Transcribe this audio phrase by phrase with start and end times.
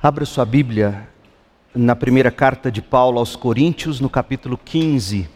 [0.00, 1.08] Abra sua Bíblia
[1.74, 5.28] na primeira carta de Paulo aos Coríntios, no capítulo 15.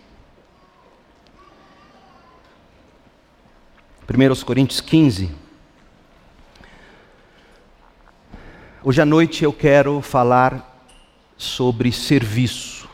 [4.09, 5.35] 1 Coríntios 15.
[8.85, 10.87] Hoje à noite eu quero falar
[11.37, 12.89] sobre serviço.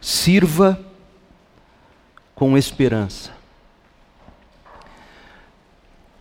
[0.00, 0.80] Sirva
[2.34, 3.30] com esperança.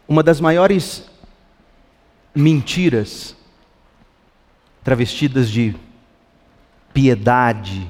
[0.05, 1.09] Uma das maiores
[2.36, 3.37] mentiras
[4.88, 5.76] travestidas de
[6.94, 7.86] piedade,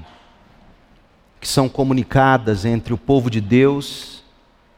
[1.39, 4.23] que são comunicadas entre o povo de Deus,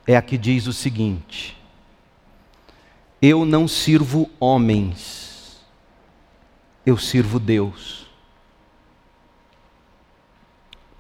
[0.06, 1.58] é a que diz o seguinte:
[3.22, 5.66] Eu não sirvo homens,
[6.86, 8.06] eu sirvo Deus.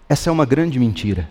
[0.08, 1.30] Essa é uma grande mentira.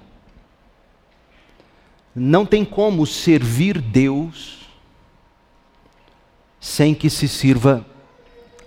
[2.14, 4.68] Não tem como servir Deus
[6.60, 7.86] sem que se sirva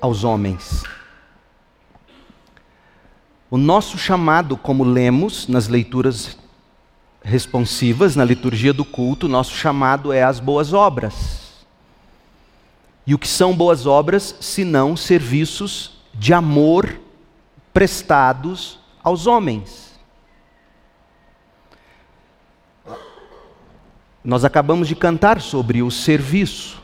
[0.01, 0.83] aos homens.
[3.53, 6.37] O nosso chamado, como lemos nas leituras
[7.21, 11.65] responsivas, na liturgia do culto, nosso chamado é as boas obras.
[13.05, 16.97] E o que são boas obras, senão serviços de amor
[17.73, 19.99] prestados aos homens?
[24.23, 26.81] Nós acabamos de cantar sobre o serviço,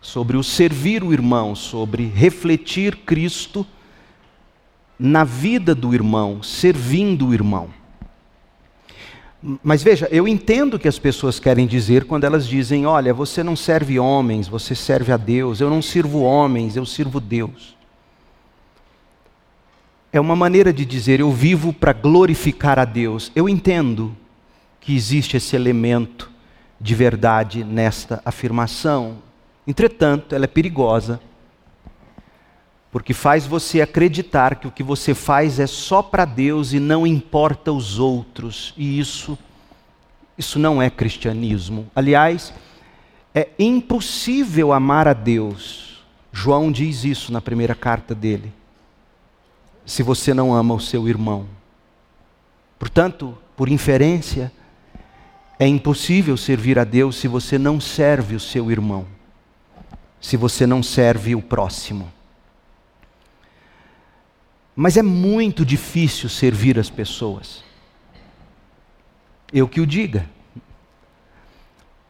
[0.00, 3.64] sobre o servir o irmão, sobre refletir Cristo
[5.04, 7.70] na vida do irmão, servindo o irmão.
[9.60, 13.56] Mas veja, eu entendo que as pessoas querem dizer quando elas dizem: olha, você não
[13.56, 15.60] serve homens, você serve a Deus.
[15.60, 17.76] Eu não sirvo homens, eu sirvo Deus.
[20.12, 23.32] É uma maneira de dizer: eu vivo para glorificar a Deus.
[23.34, 24.16] Eu entendo
[24.80, 26.30] que existe esse elemento
[26.80, 29.16] de verdade nesta afirmação.
[29.66, 31.20] Entretanto, ela é perigosa
[32.92, 37.06] porque faz você acreditar que o que você faz é só para Deus e não
[37.06, 38.74] importa os outros.
[38.76, 39.36] E isso
[40.36, 41.86] isso não é cristianismo.
[41.94, 42.52] Aliás,
[43.34, 46.02] é impossível amar a Deus.
[46.32, 48.52] João diz isso na primeira carta dele.
[49.86, 51.46] Se você não ama o seu irmão.
[52.78, 54.52] Portanto, por inferência,
[55.58, 59.06] é impossível servir a Deus se você não serve o seu irmão.
[60.20, 62.10] Se você não serve o próximo.
[64.74, 67.62] Mas é muito difícil servir as pessoas.
[69.52, 70.28] Eu que o diga.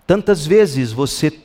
[0.07, 1.41] Tantas vezes você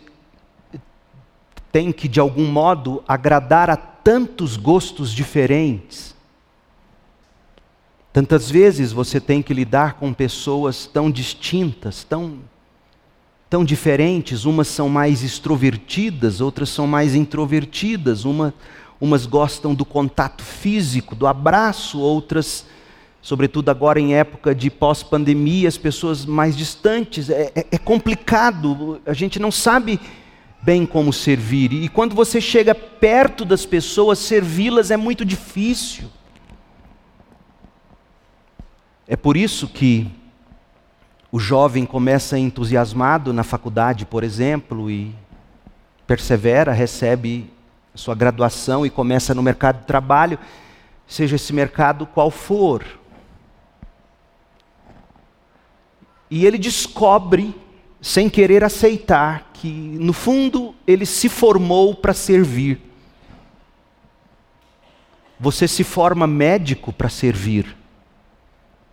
[1.72, 6.16] tem que, de algum modo, agradar a tantos gostos diferentes.
[8.14, 12.40] Tantas vezes você tem que lidar com pessoas tão distintas, tão,
[13.50, 14.46] tão diferentes.
[14.46, 18.26] Umas são mais extrovertidas, outras são mais introvertidas.
[18.26, 18.54] Uma,
[19.00, 22.66] umas gostam do contato físico, do abraço, outras,
[23.22, 27.30] sobretudo agora em época de pós-pandemia, as pessoas mais distantes.
[27.30, 30.00] É, é, é complicado, a gente não sabe
[30.62, 31.72] bem como servir.
[31.74, 36.10] E quando você chega perto das pessoas, servi-las é muito difícil.
[39.08, 40.12] É por isso que
[41.32, 45.14] o jovem começa entusiasmado na faculdade, por exemplo, e
[46.06, 47.50] persevera, recebe
[47.98, 50.40] sua graduação e começa no mercado de trabalho,
[51.08, 52.86] seja esse mercado qual for.
[56.30, 57.56] E ele descobre,
[58.02, 62.82] sem querer aceitar, que no fundo ele se formou para servir.
[65.40, 67.76] Você se forma médico para servir.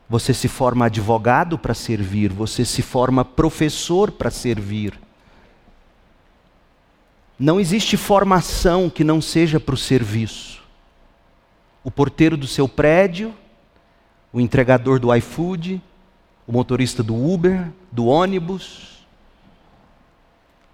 [0.08, 2.30] Você se forma advogado para servir.
[2.32, 5.03] Você se forma professor para servir.
[7.38, 10.62] Não existe formação que não seja para o serviço.
[11.82, 13.34] O porteiro do seu prédio,
[14.32, 15.82] o entregador do iFood,
[16.46, 19.04] o motorista do Uber, do ônibus,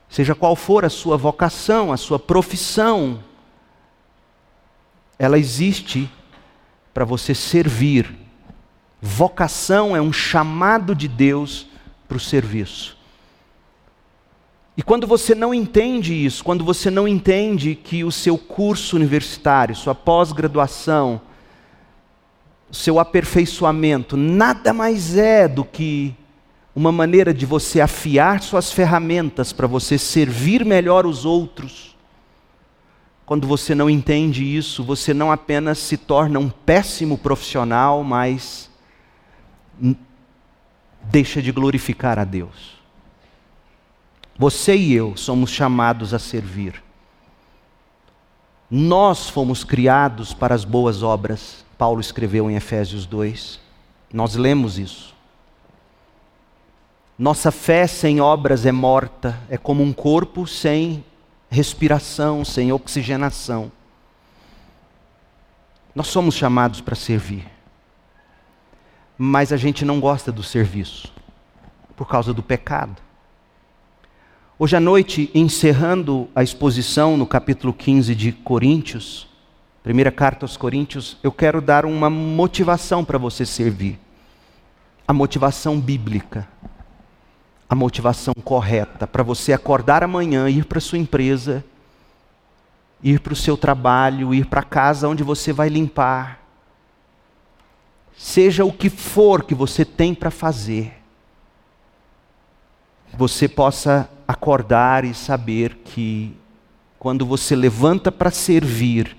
[0.08, 3.22] seja qual for a sua vocação, a sua profissão,
[5.18, 6.10] ela existe
[6.92, 8.18] para você servir.
[9.00, 11.66] Vocação é um chamado de Deus
[12.08, 12.99] para o serviço.
[14.76, 19.74] E quando você não entende isso, quando você não entende que o seu curso universitário,
[19.74, 21.20] sua pós-graduação,
[22.70, 26.14] seu aperfeiçoamento nada mais é do que
[26.74, 31.96] uma maneira de você afiar suas ferramentas para você servir melhor os outros.
[33.26, 38.70] Quando você não entende isso, você não apenas se torna um péssimo profissional, mas
[41.04, 42.79] deixa de glorificar a Deus.
[44.40, 46.82] Você e eu somos chamados a servir.
[48.70, 53.60] Nós fomos criados para as boas obras, Paulo escreveu em Efésios 2.
[54.10, 55.14] Nós lemos isso.
[57.18, 61.04] Nossa fé sem obras é morta, é como um corpo sem
[61.50, 63.70] respiração, sem oxigenação.
[65.94, 67.46] Nós somos chamados para servir.
[69.18, 71.12] Mas a gente não gosta do serviço
[71.94, 73.09] por causa do pecado.
[74.62, 79.26] Hoje à noite, encerrando a exposição no capítulo 15 de Coríntios,
[79.82, 83.98] primeira carta aos Coríntios, eu quero dar uma motivação para você servir.
[85.08, 86.46] A motivação bíblica.
[87.70, 91.64] A motivação correta para você acordar amanhã, ir para sua empresa,
[93.02, 96.38] ir para o seu trabalho, ir para casa onde você vai limpar.
[98.14, 101.00] Seja o que for que você tem para fazer
[103.16, 106.32] você possa acordar e saber que
[106.98, 109.16] quando você levanta para servir,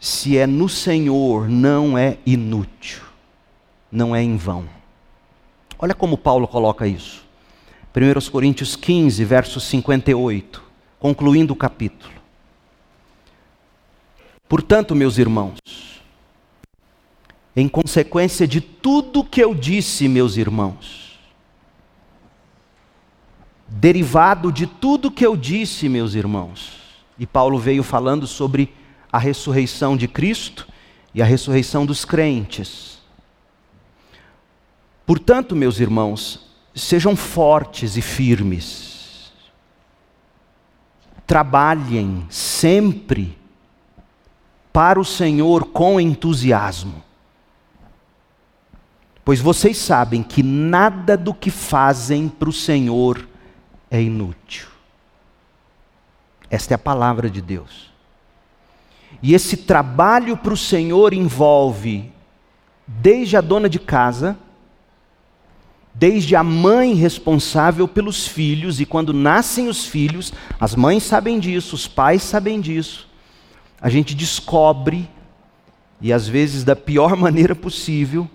[0.00, 3.02] se é no Senhor, não é inútil,
[3.90, 4.68] não é em vão.
[5.78, 7.24] Olha como Paulo coloca isso.
[7.94, 10.62] 1 Coríntios 15, verso 58,
[10.98, 12.12] concluindo o capítulo.
[14.48, 15.58] Portanto, meus irmãos,
[17.54, 21.01] em consequência de tudo que eu disse, meus irmãos,
[23.72, 26.80] derivado de tudo que eu disse, meus irmãos.
[27.18, 28.74] E Paulo veio falando sobre
[29.10, 30.66] a ressurreição de Cristo
[31.14, 32.98] e a ressurreição dos crentes.
[35.06, 39.32] Portanto, meus irmãos, sejam fortes e firmes.
[41.26, 43.38] Trabalhem sempre
[44.72, 47.02] para o Senhor com entusiasmo.
[49.24, 53.31] Pois vocês sabem que nada do que fazem para o Senhor
[53.92, 54.66] é inútil.
[56.48, 57.92] Esta é a palavra de Deus.
[59.22, 62.10] E esse trabalho para o Senhor envolve
[62.86, 64.36] desde a dona de casa,
[65.92, 71.74] desde a mãe responsável pelos filhos, e quando nascem os filhos, as mães sabem disso,
[71.74, 73.06] os pais sabem disso.
[73.78, 75.06] A gente descobre,
[76.00, 78.28] e às vezes da pior maneira possível,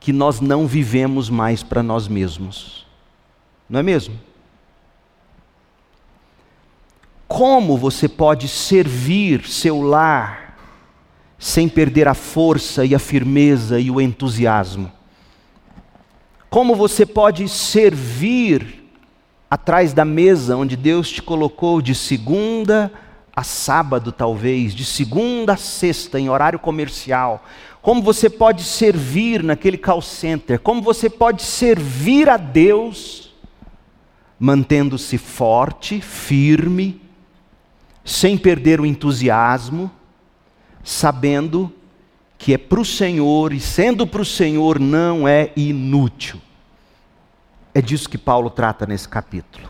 [0.00, 2.84] que nós não vivemos mais para nós mesmos.
[3.70, 4.27] Não é mesmo?
[7.28, 10.56] Como você pode servir seu lar
[11.38, 14.90] sem perder a força e a firmeza e o entusiasmo?
[16.48, 18.82] Como você pode servir
[19.50, 22.90] atrás da mesa onde Deus te colocou de segunda
[23.36, 27.44] a sábado, talvez, de segunda a sexta, em horário comercial?
[27.82, 30.58] Como você pode servir naquele call center?
[30.58, 33.34] Como você pode servir a Deus
[34.40, 37.07] mantendo-se forte, firme,
[38.08, 39.90] sem perder o entusiasmo,
[40.82, 41.70] sabendo
[42.38, 46.40] que é para o Senhor e sendo para o Senhor não é inútil.
[47.74, 49.68] É disso que Paulo trata nesse capítulo.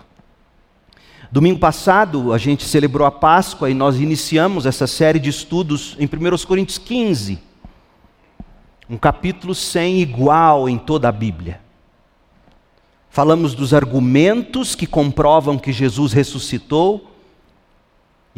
[1.33, 6.07] Domingo passado a gente celebrou a Páscoa e nós iniciamos essa série de estudos em
[6.07, 7.41] 1 Coríntios 15,
[8.89, 11.61] um capítulo sem igual em toda a Bíblia.
[13.11, 17.08] Falamos dos argumentos que comprovam que Jesus ressuscitou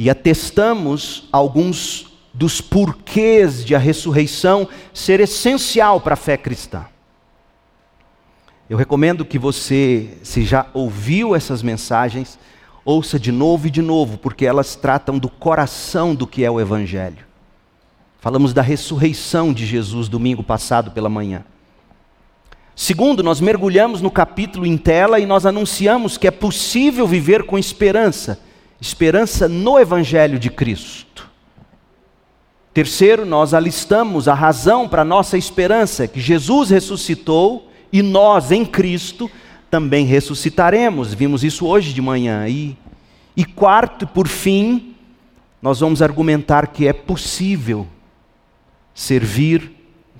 [0.00, 6.86] e atestamos alguns dos porquês de a ressurreição ser essencial para a fé cristã.
[8.70, 12.39] Eu recomendo que você, se já ouviu essas mensagens,
[12.82, 16.58] ouça de novo e de novo, porque elas tratam do coração do que é o
[16.58, 17.27] Evangelho.
[18.20, 21.44] Falamos da ressurreição de Jesus domingo passado pela manhã.
[22.75, 27.58] Segundo, nós mergulhamos no capítulo em tela e nós anunciamos que é possível viver com
[27.58, 28.48] esperança
[28.81, 31.29] esperança no Evangelho de Cristo.
[32.72, 39.31] Terceiro, nós alistamos a razão para nossa esperança, que Jesus ressuscitou e nós em Cristo
[39.70, 41.13] também ressuscitaremos.
[41.13, 42.49] Vimos isso hoje de manhã.
[42.49, 42.77] E,
[43.37, 44.94] e quarto, por fim,
[45.60, 47.87] nós vamos argumentar que é possível
[48.94, 49.72] servir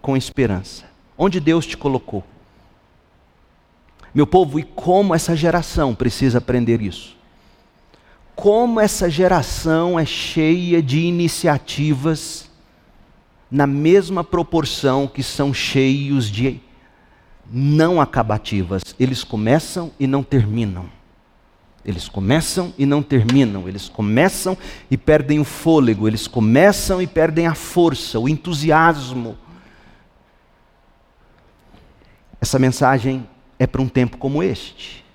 [0.02, 0.85] com esperança.
[1.17, 2.25] Onde Deus te colocou?
[4.12, 7.20] Meu povo, e como essa geração precisa aprender isso?
[8.40, 12.49] Como essa geração é cheia de iniciativas
[13.50, 16.59] na mesma proporção que são cheios de
[17.52, 18.82] não acabativas.
[18.99, 20.88] Eles começam e não terminam.
[21.85, 23.68] Eles começam e não terminam.
[23.68, 24.56] Eles começam
[24.90, 26.09] e perdem o fôlego.
[26.09, 29.37] Eles começam e perdem a força, o entusiasmo.
[32.40, 33.28] Essa mensagem
[33.59, 35.10] é para um tempo como este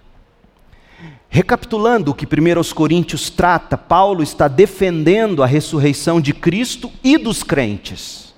[1.36, 7.44] Recapitulando o que 1 Coríntios trata, Paulo está defendendo a ressurreição de Cristo e dos
[7.44, 8.34] crentes.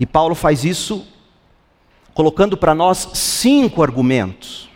[0.00, 1.06] E Paulo faz isso
[2.12, 4.68] colocando para nós cinco argumentos.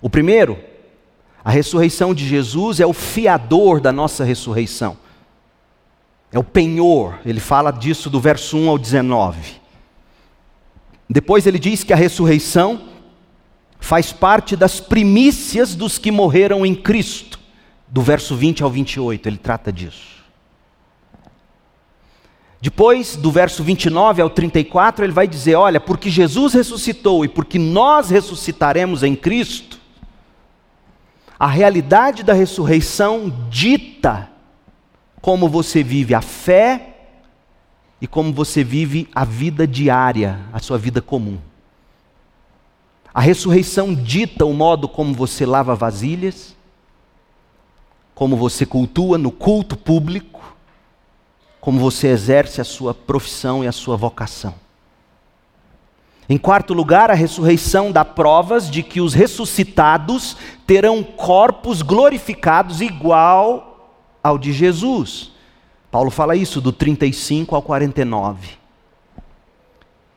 [0.00, 0.60] O primeiro,
[1.44, 4.96] a ressurreição de Jesus é o fiador da nossa ressurreição.
[6.30, 9.60] É o penhor, ele fala disso do verso 1 ao 19.
[11.10, 12.91] Depois ele diz que a ressurreição
[13.82, 17.38] faz parte das primícias dos que morreram em Cristo.
[17.88, 20.22] Do verso 20 ao 28, ele trata disso.
[22.60, 27.58] Depois, do verso 29 ao 34, ele vai dizer: Olha, porque Jesus ressuscitou e porque
[27.58, 29.80] nós ressuscitaremos em Cristo,
[31.36, 34.30] a realidade da ressurreição dita
[35.20, 37.00] como você vive a fé
[38.00, 41.38] e como você vive a vida diária, a sua vida comum.
[43.14, 46.56] A ressurreição dita o modo como você lava vasilhas,
[48.14, 50.40] como você cultua no culto público,
[51.60, 54.54] como você exerce a sua profissão e a sua vocação.
[56.28, 63.98] Em quarto lugar, a ressurreição dá provas de que os ressuscitados terão corpos glorificados igual
[64.22, 65.32] ao de Jesus.
[65.90, 68.61] Paulo fala isso do 35 ao 49.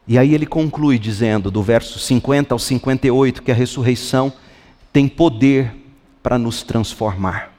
[0.07, 4.31] E aí ele conclui dizendo, do verso 50 ao 58, que a ressurreição
[4.93, 5.73] tem poder
[6.21, 7.51] para nos transformar.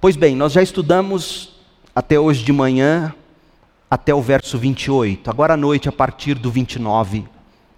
[0.00, 1.56] Pois bem, nós já estudamos
[1.94, 3.14] até hoje de manhã,
[3.90, 5.28] até o verso 28.
[5.28, 7.24] Agora à noite, a partir do 29,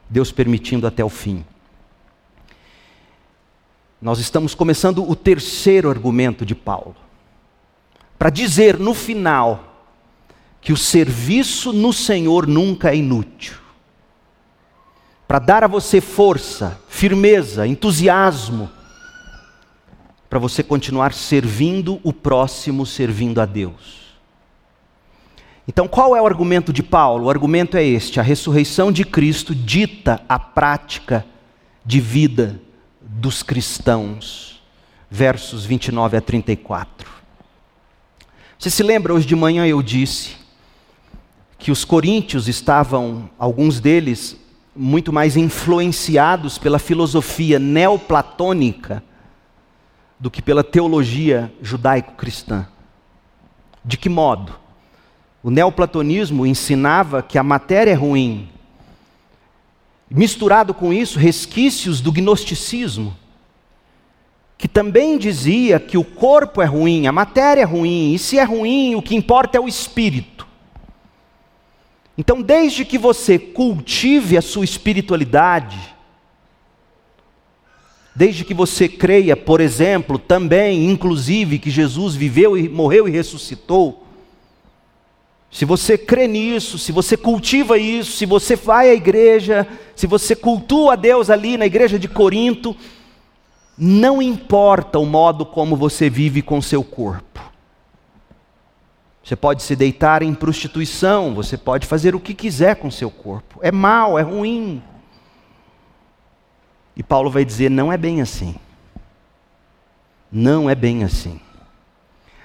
[0.09, 1.45] Deus permitindo até o fim.
[4.01, 6.97] Nós estamos começando o terceiro argumento de Paulo.
[8.19, 9.72] Para dizer no final
[10.63, 13.57] que o serviço no Senhor nunca é inútil.
[15.27, 18.71] Para dar a você força, firmeza, entusiasmo,
[20.31, 24.03] para você continuar servindo o próximo, servindo a Deus.
[25.67, 27.27] Então, qual é o argumento de Paulo?
[27.27, 31.27] O argumento é este: a ressurreição de Cristo dita a prática
[31.85, 32.61] de vida
[33.01, 34.63] dos cristãos.
[35.11, 37.11] Versos 29 a 34.
[38.59, 40.42] Você se lembra, hoje de manhã eu disse
[41.63, 44.37] que os coríntios estavam, alguns deles,
[44.75, 49.01] muito mais influenciados pela filosofia neoplatônica
[50.19, 52.67] do que pela teologia judaico-cristã.
[53.85, 54.55] De que modo?
[55.41, 58.49] O neoplatonismo ensinava que a matéria é ruim.
[60.11, 63.17] Misturado com isso, resquícios do gnosticismo,
[64.59, 68.43] que também dizia que o corpo é ruim, a matéria é ruim, e se é
[68.43, 70.51] ruim, o que importa é o espírito.
[72.17, 75.79] Então, desde que você cultive a sua espiritualidade,
[78.15, 84.07] desde que você creia, por exemplo, também, inclusive, que Jesus viveu e morreu e ressuscitou,
[85.51, 90.35] se você crê nisso, se você cultiva isso, se você vai à igreja, se você
[90.35, 92.75] cultua a Deus ali na igreja de Corinto,
[93.77, 97.52] não importa o modo como você vive com seu corpo.
[99.25, 103.61] Você pode se deitar em prostituição, você pode fazer o que quiser com seu corpo.
[103.63, 104.83] É mal, é ruim.
[106.97, 108.57] E Paulo vai dizer: não é bem assim.
[110.31, 111.41] Não é bem assim.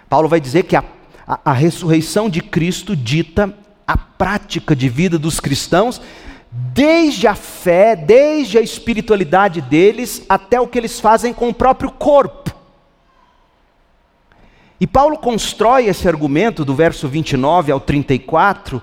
[0.10, 0.84] Paulo vai dizer que a,
[1.26, 3.54] a, a ressurreição de Cristo dita
[3.88, 6.02] a prática de vida dos cristãos,
[6.52, 11.90] desde a fé, desde a espiritualidade deles, até o que eles fazem com o próprio
[11.92, 12.57] corpo.
[14.80, 18.82] E Paulo constrói esse argumento do verso 29 ao 34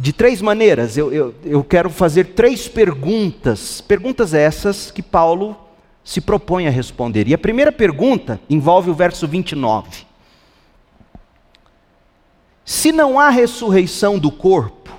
[0.00, 0.96] de três maneiras.
[0.96, 5.56] Eu, eu, eu quero fazer três perguntas, perguntas essas que Paulo
[6.04, 7.28] se propõe a responder.
[7.28, 10.06] E a primeira pergunta envolve o verso 29.
[12.64, 14.90] Se não há ressurreição do corpo,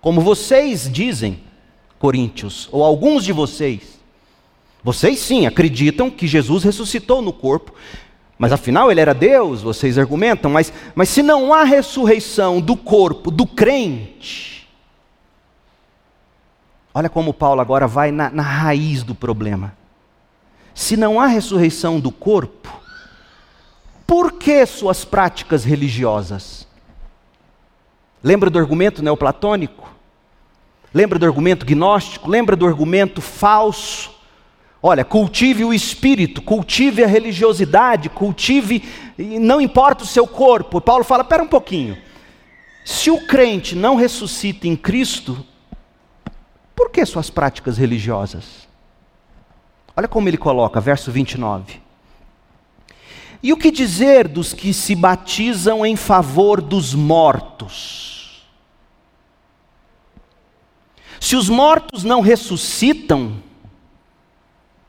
[0.00, 1.40] como vocês dizem,
[1.98, 4.00] Coríntios, ou alguns de vocês,
[4.82, 7.74] vocês sim acreditam que Jesus ressuscitou no corpo,
[8.40, 13.30] mas afinal ele era Deus, vocês argumentam, mas, mas se não há ressurreição do corpo
[13.30, 14.66] do crente,
[16.94, 19.76] olha como Paulo agora vai na, na raiz do problema.
[20.74, 22.74] Se não há ressurreição do corpo,
[24.06, 26.66] por que suas práticas religiosas?
[28.24, 29.86] Lembra do argumento neoplatônico?
[30.94, 32.30] Lembra do argumento gnóstico?
[32.30, 34.09] Lembra do argumento falso?
[34.82, 38.82] Olha, cultive o espírito, cultive a religiosidade, cultive,
[39.18, 40.80] não importa o seu corpo.
[40.80, 41.98] Paulo fala: pera um pouquinho.
[42.84, 45.44] Se o crente não ressuscita em Cristo,
[46.74, 48.66] por que suas práticas religiosas?
[49.94, 51.80] Olha como ele coloca, verso 29.
[53.42, 58.46] E o que dizer dos que se batizam em favor dos mortos?
[61.18, 63.42] Se os mortos não ressuscitam,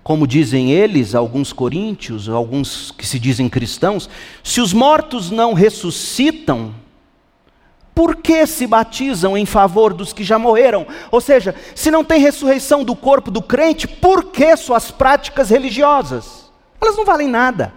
[0.04, 4.10] como dizem eles, alguns coríntios, alguns que se dizem cristãos,
[4.44, 6.74] se os mortos não ressuscitam,
[7.94, 10.88] por que se batizam em favor dos que já morreram?
[11.12, 16.50] Ou seja, se não tem ressurreição do corpo do crente, por que suas práticas religiosas?
[16.82, 17.74] Elas não valem nada.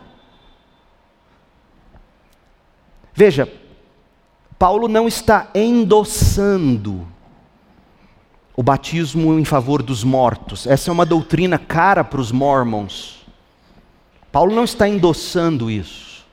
[3.12, 3.52] Veja,
[4.59, 7.07] Paulo não está endossando
[8.56, 10.66] o batismo em favor dos mortos.
[10.66, 13.25] Essa é uma doutrina cara para os mormons.
[14.30, 16.25] Paulo não está endossando isso.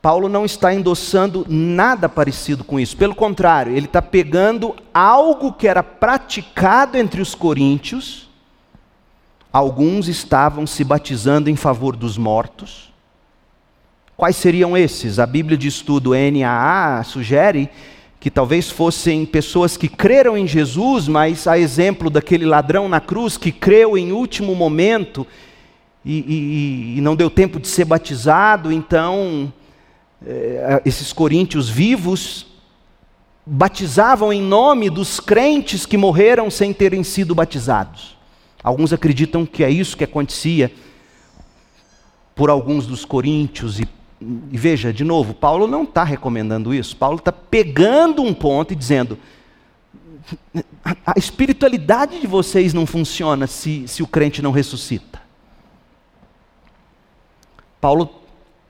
[0.00, 2.96] Paulo não está endossando nada parecido com isso.
[2.96, 8.28] Pelo contrário, ele está pegando algo que era praticado entre os coríntios.
[9.52, 12.92] Alguns estavam se batizando em favor dos mortos.
[14.16, 15.18] Quais seriam esses?
[15.18, 17.68] A Bíblia de Estudo NAA sugere
[18.20, 23.36] que talvez fossem pessoas que creram em Jesus, mas a exemplo daquele ladrão na cruz
[23.36, 25.26] que creu em último momento
[26.04, 29.52] e, e, e não deu tempo de ser batizado, então
[30.26, 32.46] é, esses coríntios vivos
[33.46, 38.16] batizavam em nome dos crentes que morreram sem terem sido batizados.
[38.62, 40.72] Alguns acreditam que é isso que acontecia
[42.34, 43.88] por alguns dos coríntios e
[44.20, 46.96] veja, de novo, Paulo não está recomendando isso.
[46.96, 49.18] Paulo está pegando um ponto e dizendo:
[51.06, 55.20] a espiritualidade de vocês não funciona se, se o crente não ressuscita.
[57.80, 58.10] Paulo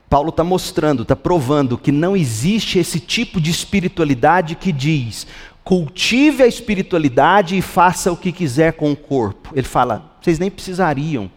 [0.09, 5.27] Paulo está mostrando, está provando que não existe esse tipo de espiritualidade que diz:
[5.63, 9.51] cultive a espiritualidade e faça o que quiser com o corpo.
[9.53, 11.29] Ele fala: vocês nem precisariam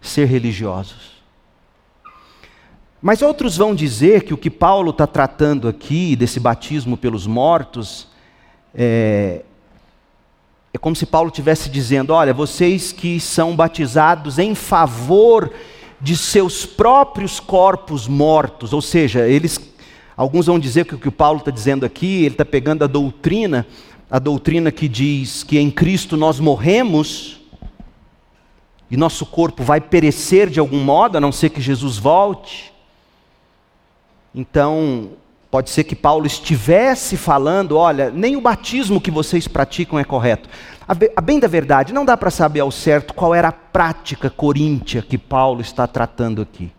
[0.00, 1.19] ser religiosos.
[3.02, 8.08] Mas outros vão dizer que o que Paulo está tratando aqui, desse batismo pelos mortos,
[8.74, 9.42] é,
[10.72, 15.50] é como se Paulo estivesse dizendo: olha, vocês que são batizados em favor
[15.98, 19.58] de seus próprios corpos mortos, ou seja, eles,
[20.14, 23.66] alguns vão dizer que o que Paulo está dizendo aqui, ele está pegando a doutrina,
[24.10, 27.40] a doutrina que diz que em Cristo nós morremos
[28.90, 32.70] e nosso corpo vai perecer de algum modo, a não ser que Jesus volte.
[34.34, 35.10] Então,
[35.50, 40.48] pode ser que Paulo estivesse falando: olha, nem o batismo que vocês praticam é correto.
[41.14, 45.02] A bem da verdade, não dá para saber ao certo qual era a prática coríntia
[45.02, 46.72] que Paulo está tratando aqui.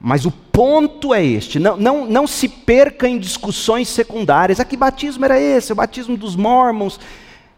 [0.00, 4.60] Mas o ponto é este: não, não, não se perca em discussões secundárias.
[4.60, 5.72] Ah, que batismo era esse?
[5.72, 7.00] É o batismo dos mormons?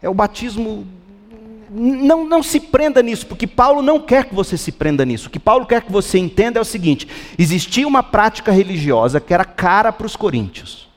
[0.01, 0.87] É o batismo
[1.73, 5.29] não, não se prenda nisso, porque Paulo não quer que você se prenda nisso.
[5.29, 7.07] O que Paulo quer que você entenda é o seguinte:
[7.37, 10.89] existia uma prática religiosa que era cara para os coríntios.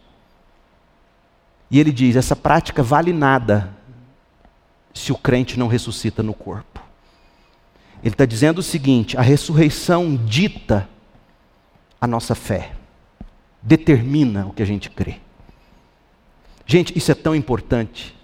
[1.71, 3.73] E ele diz: essa prática vale nada
[4.93, 6.83] se o crente não ressuscita no corpo.
[8.03, 10.89] Ele está dizendo o seguinte: a ressurreição dita
[12.01, 12.73] a nossa fé,
[13.63, 15.17] determina o que a gente crê.
[16.67, 18.15] Gente, isso é tão importante.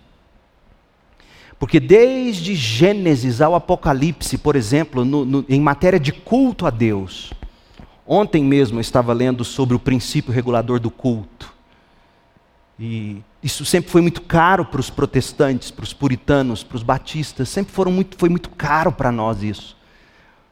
[1.60, 7.34] Porque desde Gênesis ao Apocalipse, por exemplo, no, no, em matéria de culto a Deus,
[8.06, 11.52] ontem mesmo eu estava lendo sobre o princípio regulador do culto.
[12.78, 17.50] E isso sempre foi muito caro para os protestantes, para os puritanos, para os batistas,
[17.50, 19.76] sempre foram muito, foi muito caro para nós isso.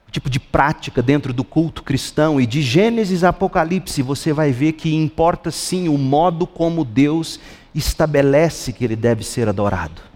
[0.07, 4.53] O tipo de prática dentro do culto cristão, e de Gênesis a Apocalipse, você vai
[4.53, 7.41] ver que importa sim o modo como Deus
[7.75, 10.08] estabelece que ele deve ser adorado.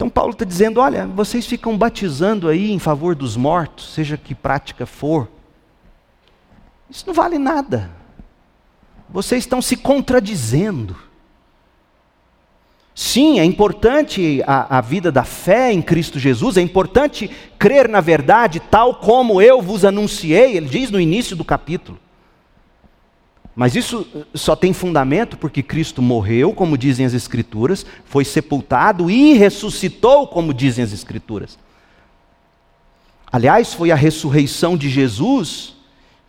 [0.00, 4.34] Então Paulo está dizendo: olha, vocês ficam batizando aí em favor dos mortos, seja que
[4.34, 5.28] prática for.
[6.88, 7.90] Isso não vale nada.
[9.10, 10.96] Vocês estão se contradizendo.
[12.94, 18.00] Sim, é importante a, a, vida da fé em Cristo Jesus, é importante crer na
[18.00, 21.98] verdade, tal como eu vos anunciei, ele diz no início do capítulo.
[23.54, 29.10] Mas isso eh, só tem fundamento porque Cristo morreu, como dizem as Escrituras, foi sepultado
[29.10, 31.58] e ressuscitou, como dizem as Escrituras.
[33.32, 35.76] Aliás, foi a ressurreição de Jesus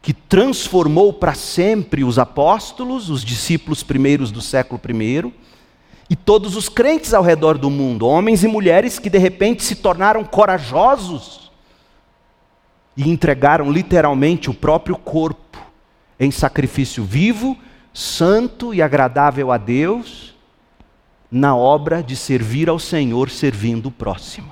[0.01, 5.31] que transformou para sempre os apóstolos, os discípulos primeiros do século I,
[6.09, 9.75] e todos os crentes ao redor do mundo, homens e mulheres que de repente se
[9.75, 11.51] tornaram corajosos
[12.97, 15.40] e entregaram literalmente o próprio corpo
[16.21, 17.57] em sacrifício vivo,
[17.91, 20.35] santo e agradável a Deus,
[21.31, 24.51] na obra de servir ao Senhor servindo o próximo.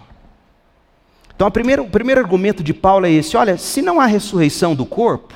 [1.35, 4.83] Então, primeira, o primeiro argumento de Paulo é esse: olha, se não há ressurreição do
[4.83, 5.35] corpo,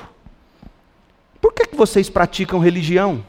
[1.40, 3.24] por que, que vocês praticam religião?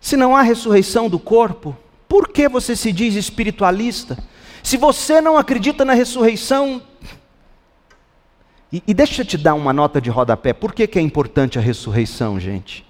[0.00, 1.76] Se não há ressurreição do corpo,
[2.08, 4.16] por que você se diz espiritualista?
[4.62, 6.80] Se você não acredita na ressurreição.
[8.72, 10.52] E, e deixa eu te dar uma nota de rodapé.
[10.52, 12.84] Por que, que é importante a ressurreição, gente?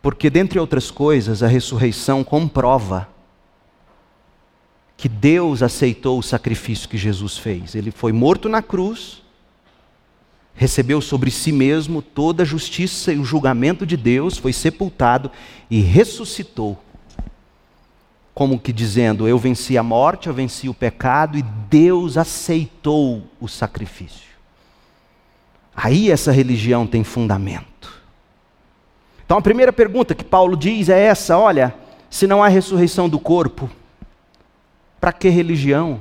[0.00, 3.08] Porque, dentre outras coisas, a ressurreição comprova
[4.96, 7.74] que Deus aceitou o sacrifício que Jesus fez.
[7.74, 9.22] Ele foi morto na cruz,
[10.54, 15.30] recebeu sobre si mesmo toda a justiça e o julgamento de Deus, foi sepultado
[15.70, 16.80] e ressuscitou.
[18.36, 23.48] Como que dizendo, eu venci a morte, eu venci o pecado e Deus aceitou o
[23.48, 24.28] sacrifício.
[25.74, 27.98] Aí essa religião tem fundamento.
[29.24, 31.74] Então a primeira pergunta que Paulo diz é essa: olha,
[32.10, 33.70] se não há ressurreição do corpo,
[35.00, 35.98] para que religião?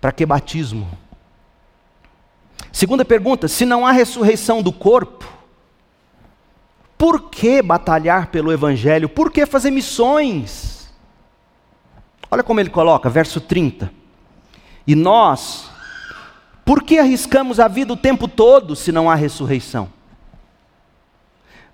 [0.00, 0.88] Para que batismo?
[2.72, 5.30] Segunda pergunta: se não há ressurreição do corpo,
[7.00, 9.08] por que batalhar pelo Evangelho?
[9.08, 10.92] Por que fazer missões?
[12.30, 13.90] Olha como ele coloca, verso 30.
[14.86, 15.70] E nós,
[16.62, 19.88] por que arriscamos a vida o tempo todo se não há ressurreição?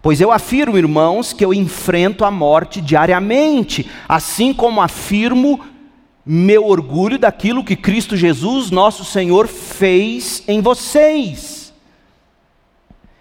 [0.00, 5.58] Pois eu afirmo, irmãos, que eu enfrento a morte diariamente, assim como afirmo
[6.24, 11.65] meu orgulho daquilo que Cristo Jesus, nosso Senhor, fez em vocês.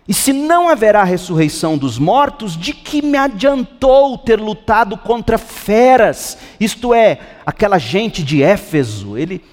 [0.07, 6.37] E se não haverá ressurreição dos mortos, de que me adiantou ter lutado contra feras?
[6.59, 9.43] Isto é, aquela gente de Éfeso, ele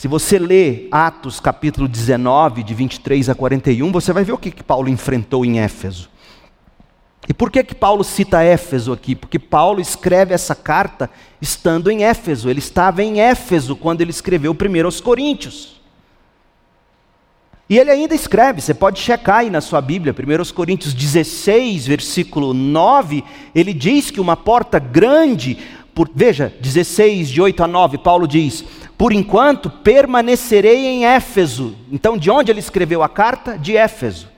[0.00, 4.50] se você ler Atos capítulo 19, de 23 a 41, você vai ver o que,
[4.50, 6.08] que Paulo enfrentou em Éfeso.
[7.28, 9.14] E por que que Paulo cita Éfeso aqui?
[9.14, 12.48] Porque Paulo escreve essa carta estando em Éfeso.
[12.48, 15.79] Ele estava em Éfeso quando ele escreveu primeiro aos Coríntios.
[17.70, 22.52] E ele ainda escreve, você pode checar aí na sua Bíblia, 1 Coríntios 16, versículo
[22.52, 23.22] 9,
[23.54, 25.56] ele diz que uma porta grande,
[25.94, 28.64] por, veja, 16, de 8 a 9, Paulo diz:
[28.98, 31.76] Por enquanto permanecerei em Éfeso.
[31.92, 33.56] Então, de onde ele escreveu a carta?
[33.56, 34.28] De Éfeso.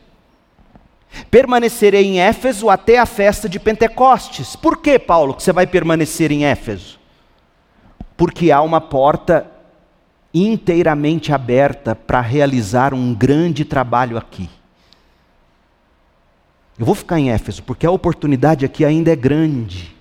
[1.30, 4.54] Permanecerei em Éfeso até a festa de Pentecostes.
[4.56, 7.00] Por que, Paulo, que você vai permanecer em Éfeso?
[8.14, 9.50] Porque há uma porta
[10.34, 14.48] inteiramente aberta para realizar um grande trabalho aqui.
[16.78, 19.94] Eu vou ficar em Éfeso porque a oportunidade aqui ainda é grande.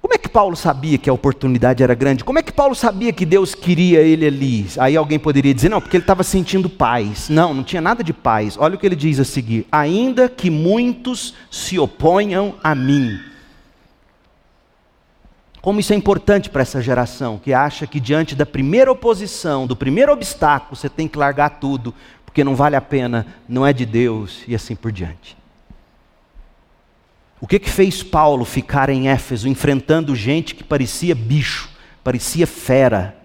[0.00, 2.24] Como é que Paulo sabia que a oportunidade era grande?
[2.24, 4.66] Como é que Paulo sabia que Deus queria ele ali?
[4.78, 7.28] Aí alguém poderia dizer, não, porque ele estava sentindo paz.
[7.28, 8.56] Não, não tinha nada de paz.
[8.58, 13.29] Olha o que ele diz a seguir: ainda que muitos se oponham a mim.
[15.60, 19.76] Como isso é importante para essa geração que acha que diante da primeira oposição, do
[19.76, 21.94] primeiro obstáculo, você tem que largar tudo,
[22.24, 25.36] porque não vale a pena, não é de Deus e assim por diante.
[27.40, 31.70] O que, que fez Paulo ficar em Éfeso enfrentando gente que parecia bicho,
[32.04, 33.16] parecia fera?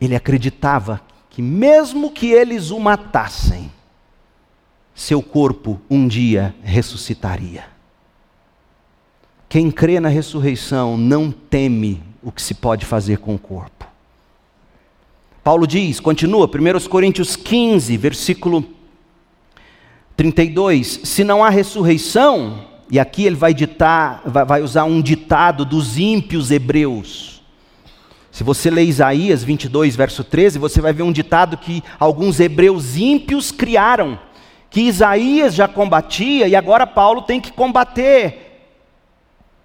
[0.00, 3.70] Ele acreditava que, mesmo que eles o matassem,
[4.94, 7.64] seu corpo um dia ressuscitaria.
[9.50, 13.84] Quem crê na ressurreição não teme o que se pode fazer com o corpo.
[15.42, 18.64] Paulo diz, continua, 1 Coríntios 15, versículo
[20.16, 25.98] 32: Se não há ressurreição, e aqui ele vai ditar, vai usar um ditado dos
[25.98, 27.42] ímpios hebreus.
[28.30, 32.96] Se você ler Isaías 22, verso 13, você vai ver um ditado que alguns hebreus
[32.96, 34.16] ímpios criaram,
[34.70, 38.49] que Isaías já combatia e agora Paulo tem que combater.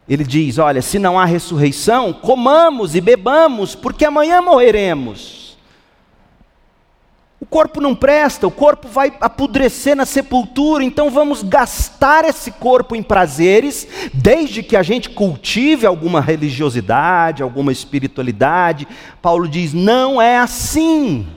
[0.08, 5.46] Ele diz: Olha, se não há ressurreição, comamos e bebamos, porque amanhã morreremos.
[7.40, 12.96] O corpo não presta, o corpo vai apodrecer na sepultura, então vamos gastar esse corpo
[12.96, 18.88] em prazeres, desde que a gente cultive alguma religiosidade, alguma espiritualidade.
[19.22, 21.28] Paulo diz: não é assim.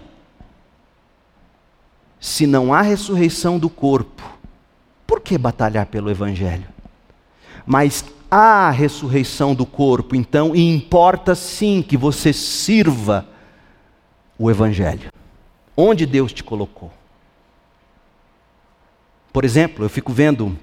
[2.20, 4.22] Se não há ressurreição do corpo,
[5.06, 6.66] por que batalhar pelo Evangelho?
[7.64, 13.26] Mas há ressurreição do corpo, então, e importa sim que você sirva
[14.38, 15.10] o Evangelho
[15.80, 16.90] onde Deus te colocou.
[19.32, 20.58] Por exemplo, eu fico vendo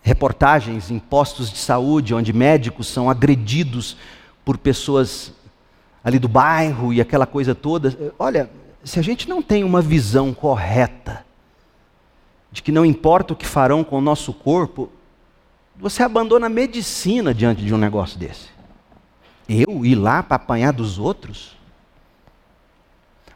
[0.00, 3.94] reportagens em postos de saúde onde médicos são agredidos
[4.42, 5.34] por pessoas
[6.02, 7.94] ali do bairro e aquela coisa toda.
[8.18, 8.50] Olha,
[8.82, 11.26] se a gente não tem uma visão correta
[12.50, 14.88] de que não importa o que farão com o nosso corpo,
[15.76, 18.48] você abandona a medicina diante de um negócio desse.
[19.48, 21.56] Eu ir lá para apanhar dos outros?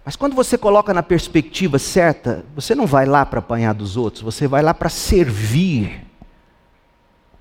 [0.05, 4.23] Mas quando você coloca na perspectiva certa, você não vai lá para apanhar dos outros,
[4.23, 6.07] você vai lá para servir.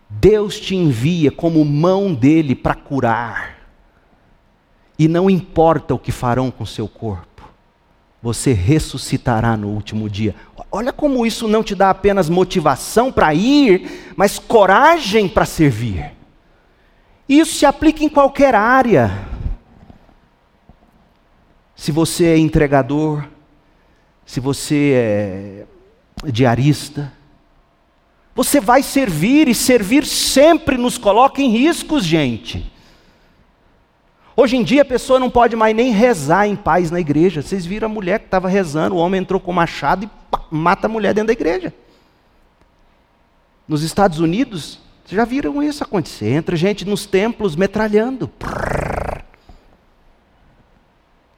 [0.10, 3.56] Deus te envia como mão dele para curar.
[4.98, 7.35] E não importa o que farão com seu corpo,
[8.26, 10.34] você ressuscitará no último dia.
[10.72, 16.12] Olha como isso não te dá apenas motivação para ir, mas coragem para servir.
[17.30, 19.28] Isso se aplica em qualquer área
[21.76, 23.28] se você é entregador,
[24.26, 25.66] se você é
[26.32, 27.14] diarista,
[28.34, 32.74] você vai servir e servir sempre nos coloca em riscos, gente.
[34.38, 37.42] Hoje em dia a pessoa não pode mais nem rezar em paz na igreja.
[37.42, 40.88] Vocês viram a mulher que estava rezando, o homem entrou com machado e pá, mata
[40.88, 41.74] a mulher dentro da igreja.
[43.68, 46.32] Nos Estados Unidos, vocês já viram isso acontecer?
[46.32, 48.30] Entra gente nos templos metralhando.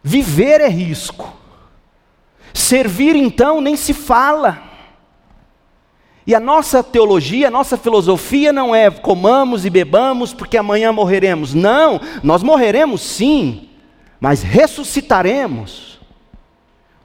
[0.02, 1.34] Viver é risco.
[2.54, 4.67] Servir, então, nem se fala.
[6.28, 11.54] E a nossa teologia, a nossa filosofia não é comamos e bebamos porque amanhã morreremos.
[11.54, 13.70] Não, nós morreremos sim,
[14.20, 16.02] mas ressuscitaremos.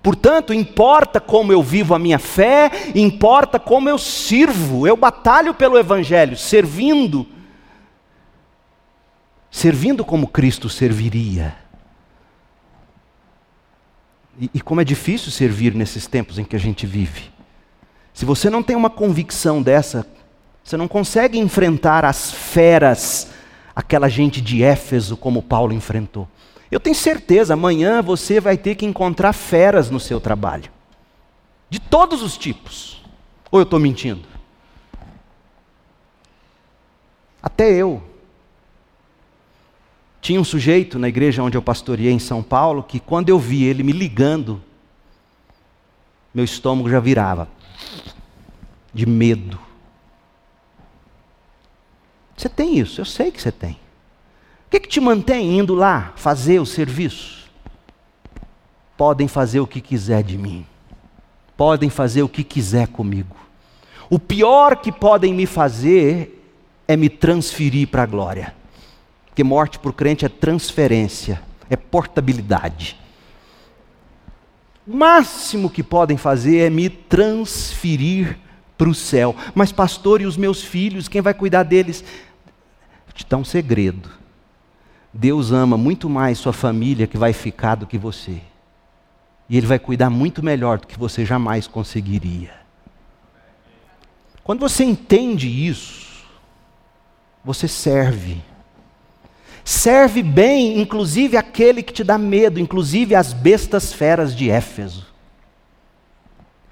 [0.02, 5.78] Portanto, importa como eu vivo a minha fé, importa como eu sirvo, eu batalho pelo
[5.78, 7.24] Evangelho, servindo.
[9.52, 11.56] Servindo como Cristo serviria.
[14.40, 17.30] E, e como é difícil servir nesses tempos em que a gente vive.
[18.14, 20.06] Se você não tem uma convicção dessa,
[20.62, 23.30] você não consegue enfrentar as feras,
[23.74, 26.28] aquela gente de Éfeso como Paulo enfrentou.
[26.70, 30.70] Eu tenho certeza, amanhã você vai ter que encontrar feras no seu trabalho.
[31.68, 33.02] De todos os tipos.
[33.50, 34.22] Ou eu estou mentindo?
[37.42, 38.02] Até eu.
[40.20, 43.64] Tinha um sujeito na igreja onde eu pastoreei em São Paulo que quando eu vi
[43.64, 44.62] ele me ligando,
[46.32, 47.48] meu estômago já virava
[48.92, 49.58] de medo.
[52.36, 53.72] Você tem isso, eu sei que você tem.
[54.66, 57.50] O que, que te mantém indo lá fazer o serviço?
[58.96, 60.66] Podem fazer o que quiser de mim,
[61.56, 63.36] podem fazer o que quiser comigo.
[64.08, 66.42] O pior que podem me fazer
[66.86, 68.54] é me transferir para a glória.
[69.26, 71.40] Porque morte para o crente é transferência,
[71.70, 73.00] é portabilidade.
[74.86, 78.38] Máximo que podem fazer é me transferir
[78.76, 79.36] para o céu.
[79.54, 82.02] Mas, pastor, e os meus filhos, quem vai cuidar deles?
[83.06, 84.10] Vou te dar um segredo.
[85.12, 88.40] Deus ama muito mais sua família que vai ficar do que você.
[89.48, 92.52] E Ele vai cuidar muito melhor do que você jamais conseguiria.
[94.42, 96.26] Quando você entende isso,
[97.44, 98.42] você serve
[99.64, 105.06] Serve bem, inclusive, aquele que te dá medo, inclusive as bestas feras de Éfeso.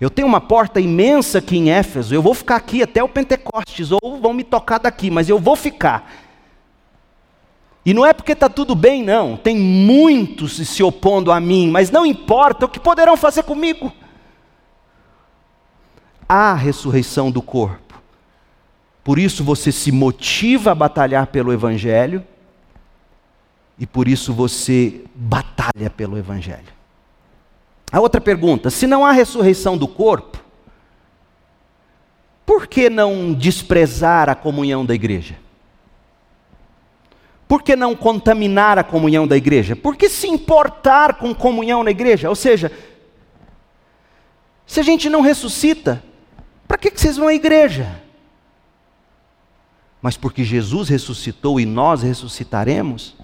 [0.00, 3.90] Eu tenho uma porta imensa aqui em Éfeso, eu vou ficar aqui até o Pentecostes,
[3.92, 6.11] ou vão me tocar daqui, mas eu vou ficar.
[7.85, 9.37] E não é porque está tudo bem, não.
[9.37, 13.92] Tem muitos se opondo a mim, mas não importa o que poderão fazer comigo.
[16.29, 18.00] Há ressurreição do corpo.
[19.03, 22.24] Por isso você se motiva a batalhar pelo Evangelho
[23.81, 26.69] e por isso você batalha pelo Evangelho.
[27.90, 30.38] A outra pergunta: se não há ressurreição do corpo,
[32.45, 35.37] por que não desprezar a comunhão da igreja?
[37.49, 39.75] Por que não contaminar a comunhão da igreja?
[39.75, 42.29] Por que se importar com comunhão na igreja?
[42.29, 42.71] Ou seja,
[44.66, 46.05] se a gente não ressuscita,
[46.69, 48.01] para que vocês vão à igreja?
[50.01, 53.16] Mas porque Jesus ressuscitou e nós ressuscitaremos,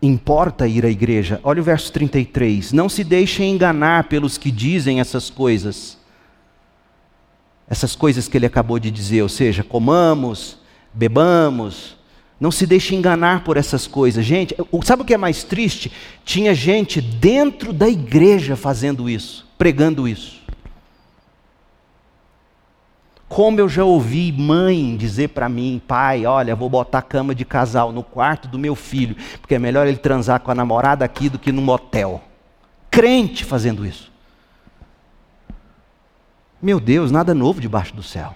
[0.00, 1.40] importa ir à igreja.
[1.42, 2.72] Olha o verso 33.
[2.72, 5.98] Não se deixem enganar pelos que dizem essas coisas.
[7.68, 10.58] Essas coisas que ele acabou de dizer, ou seja, comamos,
[10.94, 11.96] bebamos.
[12.40, 14.24] Não se deixe enganar por essas coisas.
[14.24, 15.92] Gente, sabe o que é mais triste?
[16.24, 20.37] Tinha gente dentro da igreja fazendo isso, pregando isso.
[23.28, 27.92] Como eu já ouvi mãe dizer para mim, pai, olha, vou botar cama de casal
[27.92, 31.38] no quarto do meu filho, porque é melhor ele transar com a namorada aqui do
[31.38, 32.22] que num motel.
[32.90, 34.10] Crente fazendo isso.
[36.60, 38.34] Meu Deus, nada novo debaixo do céu.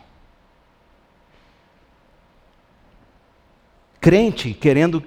[3.99, 5.03] Crente querendo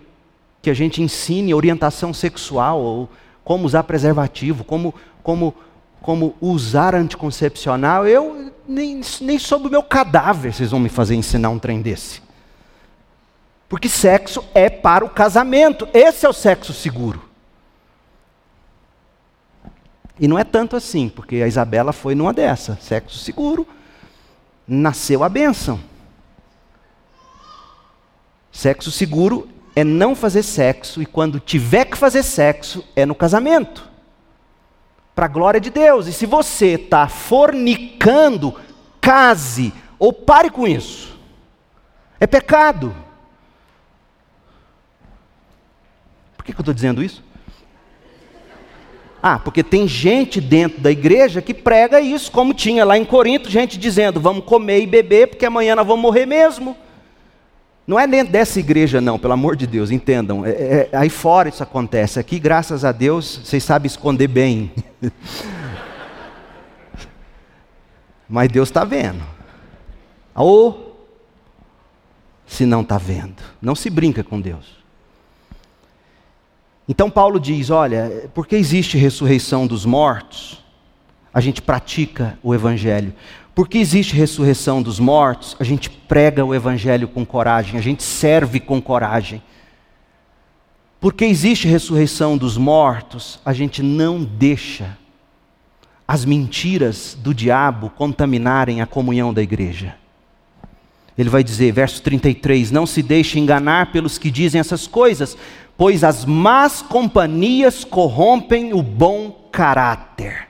[0.61, 3.09] que a gente ensine orientação sexual, ou
[3.43, 5.53] como usar preservativo, como, como
[6.05, 11.49] como usar anticoncepcional, eu nem, nem sob o meu cadáver vocês vão me fazer ensinar
[11.49, 12.21] um trem desse.
[13.67, 17.27] Porque sexo é para o casamento, esse é o sexo seguro.
[20.19, 23.67] E não é tanto assim, porque a Isabela foi numa dessa, sexo seguro,
[24.67, 25.79] nasceu a bênção.
[28.51, 33.94] Sexo seguro é não fazer sexo, e quando tiver que fazer sexo, é no casamento.
[35.15, 36.05] Para a glória de Deus.
[36.07, 38.53] E se você está fornicando,
[39.01, 41.17] case ou pare com isso.
[42.19, 42.93] É pecado.
[46.35, 47.23] Por que, que eu estou dizendo isso?
[49.27, 53.49] Ah, porque tem gente dentro da igreja que prega isso, como tinha lá em Corinto,
[53.49, 56.77] gente dizendo: vamos comer e beber, porque amanhã nós vamos morrer mesmo.
[57.87, 60.43] Não é dentro dessa igreja, não, pelo amor de Deus, entendam.
[60.45, 62.19] É, é, aí fora isso acontece.
[62.19, 64.71] Aqui, graças a Deus, vocês sabem esconder bem.
[68.27, 69.23] Mas Deus está vendo.
[70.33, 70.85] Ou
[72.47, 73.41] se não está vendo.
[73.61, 74.83] Não se brinca com Deus.
[76.87, 80.63] Então Paulo diz: olha, porque existe ressurreição dos mortos,
[81.33, 83.13] a gente pratica o Evangelho.
[83.55, 88.59] Porque existe ressurreição dos mortos, a gente prega o Evangelho com coragem, a gente serve
[88.59, 89.41] com coragem.
[90.99, 94.97] Porque existe ressurreição dos mortos, a gente não deixa
[96.05, 99.95] as mentiras do diabo contaminarem a comunhão da igreja.
[101.17, 105.37] Ele vai dizer, verso 33: Não se deixe enganar pelos que dizem essas coisas,
[105.77, 110.49] pois as más companhias corrompem o bom caráter.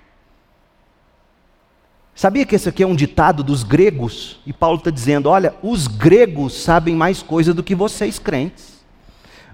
[2.16, 4.40] Sabia que esse aqui é um ditado dos gregos?
[4.46, 8.80] E Paulo está dizendo: olha, os gregos sabem mais coisa do que vocês crentes.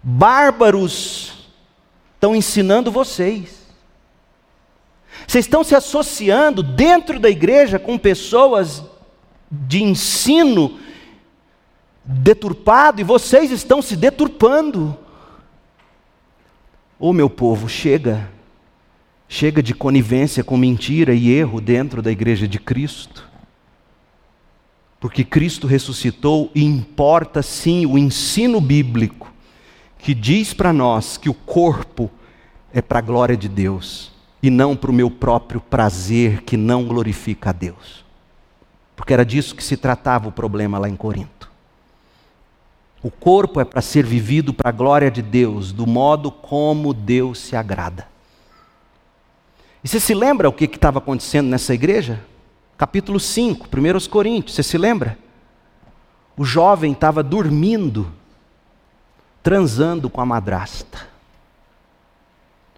[0.03, 1.49] Bárbaros
[2.13, 3.61] estão ensinando vocês.
[5.27, 8.83] Vocês estão se associando dentro da igreja com pessoas
[9.49, 10.79] de ensino
[12.03, 14.97] deturpado e vocês estão se deturpando.
[16.99, 18.29] Ô meu povo, chega.
[19.33, 23.25] Chega de conivência com mentira e erro dentro da igreja de Cristo.
[24.99, 29.31] Porque Cristo ressuscitou e importa sim o ensino bíblico
[29.97, 32.11] que diz para nós que o corpo
[32.73, 34.11] é para a glória de Deus
[34.43, 38.03] e não para o meu próprio prazer que não glorifica a Deus.
[38.97, 41.49] Porque era disso que se tratava o problema lá em Corinto.
[43.01, 47.39] O corpo é para ser vivido para a glória de Deus, do modo como Deus
[47.39, 48.11] se agrada.
[49.83, 52.23] E você se lembra o que estava acontecendo nessa igreja?
[52.77, 55.17] Capítulo 5, 1 Coríntios, você se lembra?
[56.37, 58.11] O jovem estava dormindo,
[59.41, 61.09] transando com a madrasta.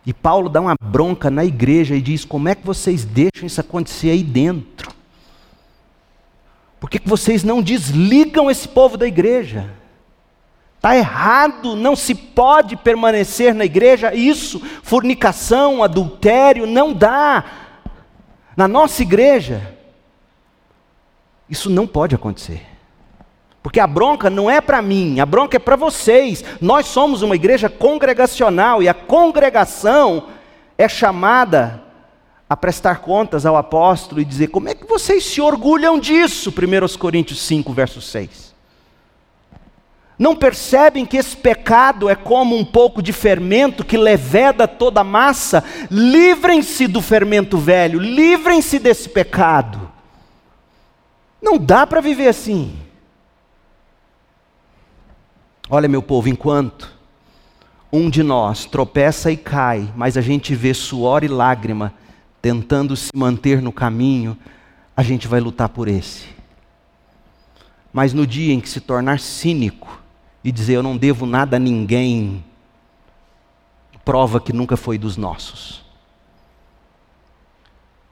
[0.06, 3.62] E Paulo dá uma bronca na igreja e diz: Como é que vocês deixam isso
[3.62, 4.92] acontecer aí dentro?
[6.80, 9.74] Por que, que vocês não desligam esse povo da igreja?
[10.84, 17.46] Está errado, não se pode permanecer na igreja isso, fornicação, adultério, não dá.
[18.58, 19.78] Na nossa igreja,
[21.50, 22.66] isso não pode acontecer.
[23.62, 26.44] Porque a bronca não é para mim, a bronca é para vocês.
[26.60, 30.28] Nós somos uma igreja congregacional e a congregação
[30.78, 31.82] é chamada
[32.50, 36.50] a prestar contas ao apóstolo e dizer: como é que vocês se orgulham disso?
[36.50, 38.53] 1 Coríntios 5, verso 6.
[40.18, 45.04] Não percebem que esse pecado é como um pouco de fermento que leveda toda a
[45.04, 45.64] massa?
[45.90, 49.92] Livrem-se do fermento velho, livrem-se desse pecado.
[51.42, 52.78] Não dá para viver assim.
[55.70, 56.94] Olha, meu povo, enquanto
[57.92, 61.94] um de nós tropeça e cai, mas a gente vê suor e lágrima
[62.42, 64.38] tentando se manter no caminho,
[64.96, 66.26] a gente vai lutar por esse.
[67.92, 70.03] Mas no dia em que se tornar cínico,
[70.44, 72.44] e dizer eu não devo nada a ninguém,
[74.04, 75.84] prova que nunca foi dos nossos.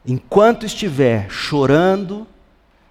[0.06, 2.26] Enquanto estiver chorando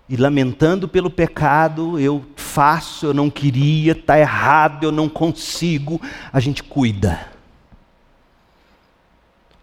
[0.08, 6.00] e lamentando pelo pecado, eu faço, eu não queria, está errado, eu não consigo,
[6.32, 7.28] a gente cuida.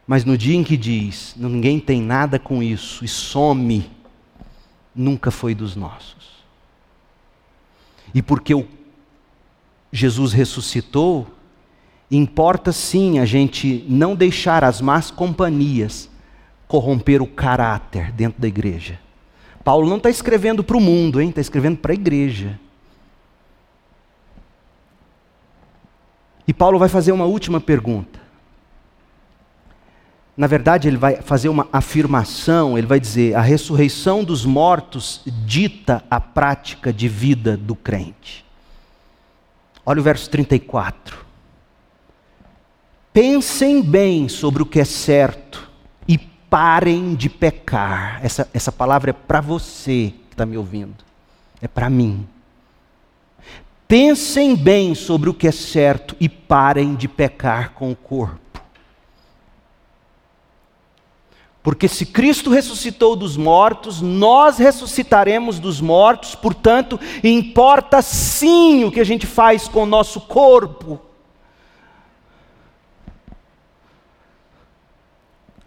[0.06, 3.90] Mas no dia em que diz, ninguém tem nada com isso e some,
[4.96, 6.38] nunca foi dos nossos.
[8.14, 8.64] E porque o
[9.98, 11.26] Jesus ressuscitou,
[12.12, 16.08] importa sim a gente não deixar as más companhias
[16.68, 19.00] corromper o caráter dentro da igreja.
[19.64, 21.30] Paulo não está escrevendo para o mundo, hein?
[21.30, 22.60] Está escrevendo para a igreja.
[26.48, 28.20] E Paulo vai fazer uma última pergunta.
[30.38, 36.04] na verdade, ele vai fazer uma afirmação, ele vai dizer: a ressurreição dos mortos dita
[36.08, 38.47] a prática de vida do crente.
[39.90, 41.26] Olha o verso 34.
[43.14, 45.72] Pensem bem sobre o que é certo
[46.06, 48.20] e parem de pecar.
[48.22, 51.06] Essa, essa palavra é para você que está me ouvindo,
[51.62, 52.28] é para mim.
[53.88, 58.42] Pensem bem sobre o que é certo e parem de pecar com o corpo.
[61.68, 69.02] Porque se Cristo ressuscitou dos mortos, nós ressuscitaremos dos mortos, portanto, importa sim o que
[69.02, 70.98] a gente faz com o nosso corpo.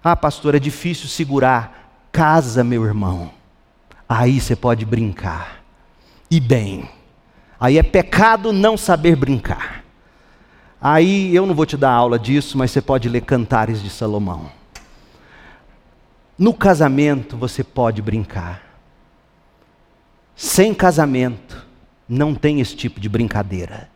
[0.03, 2.09] Ah, pastor, é difícil segurar.
[2.11, 3.30] Casa, meu irmão.
[4.09, 5.62] Aí você pode brincar.
[6.30, 6.88] E bem.
[7.61, 9.84] Aí é pecado não saber brincar.
[10.80, 14.59] Aí eu não vou te dar aula disso, mas você pode ler Cantares de Salomão.
[16.41, 18.62] No casamento você pode brincar.
[20.34, 21.66] Sem casamento
[22.09, 23.91] não tem esse tipo de brincadeira.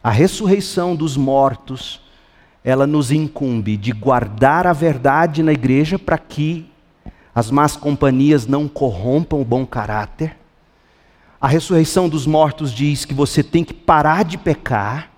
[0.00, 2.00] A ressurreição dos mortos,
[2.62, 6.70] ela nos incumbe de guardar a verdade na igreja para que
[7.34, 10.36] as más companhias não corrompam o bom caráter.
[11.40, 15.10] A ressurreição dos mortos diz que você tem que parar de pecar.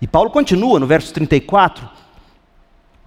[0.00, 2.03] E Paulo continua no verso 34: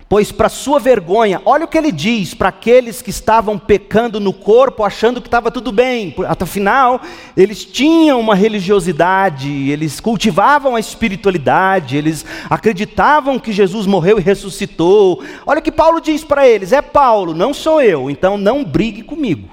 [0.09, 4.31] Pois para sua vergonha, olha o que ele diz para aqueles que estavam pecando no
[4.31, 6.15] corpo, achando que estava tudo bem.
[6.39, 7.01] Afinal,
[7.35, 15.21] eles tinham uma religiosidade, eles cultivavam a espiritualidade, eles acreditavam que Jesus morreu e ressuscitou.
[15.45, 19.03] Olha o que Paulo diz para eles: é Paulo, não sou eu, então não brigue
[19.03, 19.49] comigo.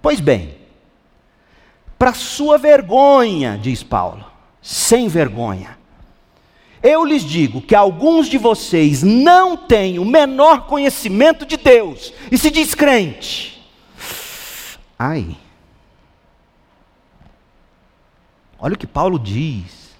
[0.00, 0.54] Pois bem,
[1.98, 4.24] para sua vergonha, diz Paulo,
[4.62, 5.82] sem vergonha
[6.84, 12.36] eu lhes digo que alguns de vocês não têm o menor conhecimento de Deus e
[12.36, 13.66] se diz crente.
[14.98, 15.34] Ai.
[18.58, 19.94] Olha o que Paulo diz.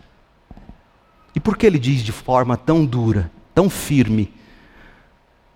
[1.34, 4.30] E por que ele diz de forma tão dura, tão firme?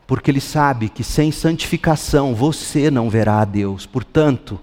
[0.07, 3.85] Porque ele sabe que sem santificação você não verá a Deus.
[3.85, 4.59] Portanto,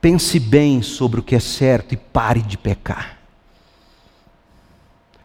[0.00, 3.19] pense bem sobre o que é certo e pare de pecar.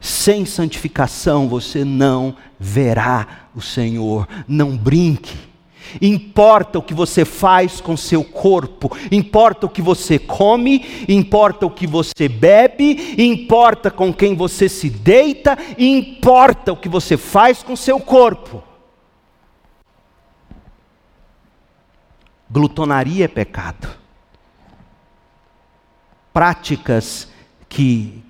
[0.06, 4.28] Sem santificação você não verá o Senhor.
[4.48, 5.36] Não brinque.
[6.00, 11.72] Importa o que você faz com seu corpo, importa o que você come, importa o
[11.72, 17.76] que você bebe, importa com quem você se deita, importa o que você faz com
[17.76, 18.64] seu corpo.
[22.50, 23.88] Glutonaria é pecado.
[26.32, 27.28] Práticas
[27.70, 28.25] que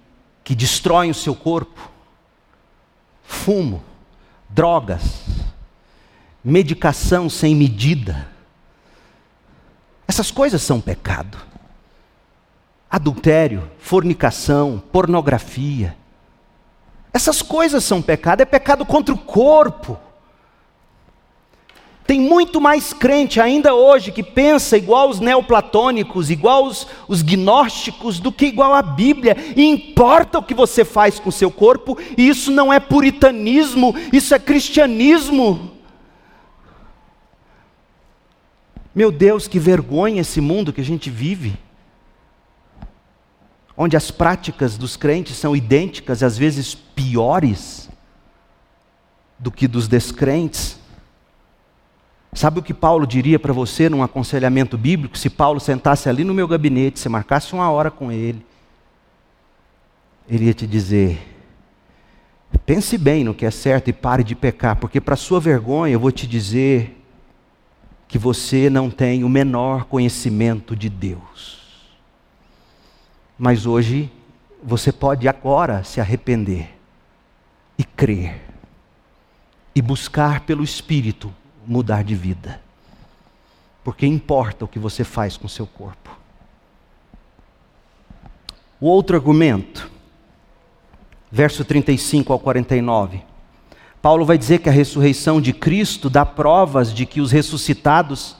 [0.45, 1.89] que destroem o seu corpo,
[3.23, 3.83] fumo,
[4.47, 5.25] drogas,
[6.43, 8.27] medicação sem medida.
[10.07, 11.35] Essas coisas são pecado.
[12.87, 15.97] Adultério, fornicação, pornografia.
[17.11, 19.99] Essas coisas são pecado, é pecado contra o corpo.
[22.07, 28.19] Tem muito mais crente ainda hoje que pensa igual os neoplatônicos, igual os, os gnósticos,
[28.19, 29.35] do que igual a Bíblia.
[29.55, 33.95] E importa o que você faz com o seu corpo, e isso não é puritanismo,
[34.13, 35.71] isso é cristianismo.
[38.93, 41.57] Meu Deus, que vergonha esse mundo que a gente vive.
[43.75, 47.89] Onde as práticas dos crentes são idênticas, às vezes piores,
[49.39, 50.84] do que dos descrentes.
[52.35, 55.17] Sabe o que Paulo diria para você num aconselhamento bíblico?
[55.17, 58.45] Se Paulo sentasse ali no meu gabinete, se marcasse uma hora com ele,
[60.27, 61.17] ele ia te dizer:
[62.65, 65.99] pense bem no que é certo e pare de pecar, porque para sua vergonha eu
[65.99, 67.01] vou te dizer
[68.05, 71.87] que você não tem o menor conhecimento de Deus.
[73.39, 74.11] Mas hoje
[74.61, 76.67] você pode agora se arrepender
[77.77, 78.41] e crer
[79.73, 81.33] e buscar pelo Espírito
[81.65, 82.61] mudar de vida.
[83.83, 86.17] Porque importa o que você faz com o seu corpo.
[88.79, 89.89] O outro argumento,
[91.31, 93.21] verso 35 ao 49.
[94.01, 98.35] Paulo vai dizer que a ressurreição de Cristo dá provas de que os ressuscitados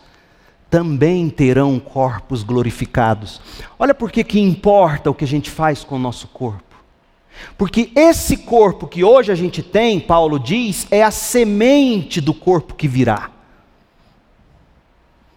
[0.70, 3.42] também terão corpos glorificados.
[3.80, 6.75] Olha por que importa o que a gente faz com o nosso corpo.
[7.58, 12.76] Porque esse corpo que hoje a gente tem, Paulo diz, é a semente do corpo
[12.76, 13.32] que virá.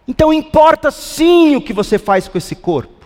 [0.07, 3.05] Então importa sim o que você faz com esse corpo.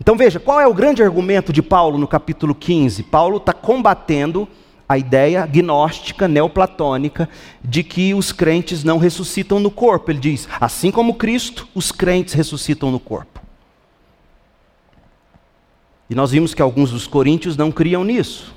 [0.00, 3.02] Então veja, qual é o grande argumento de Paulo no capítulo 15?
[3.04, 4.48] Paulo está combatendo
[4.88, 7.28] a ideia gnóstica, neoplatônica,
[7.62, 10.10] de que os crentes não ressuscitam no corpo.
[10.10, 13.40] Ele diz: assim como Cristo, os crentes ressuscitam no corpo.
[16.08, 18.54] E nós vimos que alguns dos coríntios não criam nisso.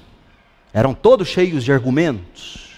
[0.73, 2.69] Eram todos cheios de argumentos.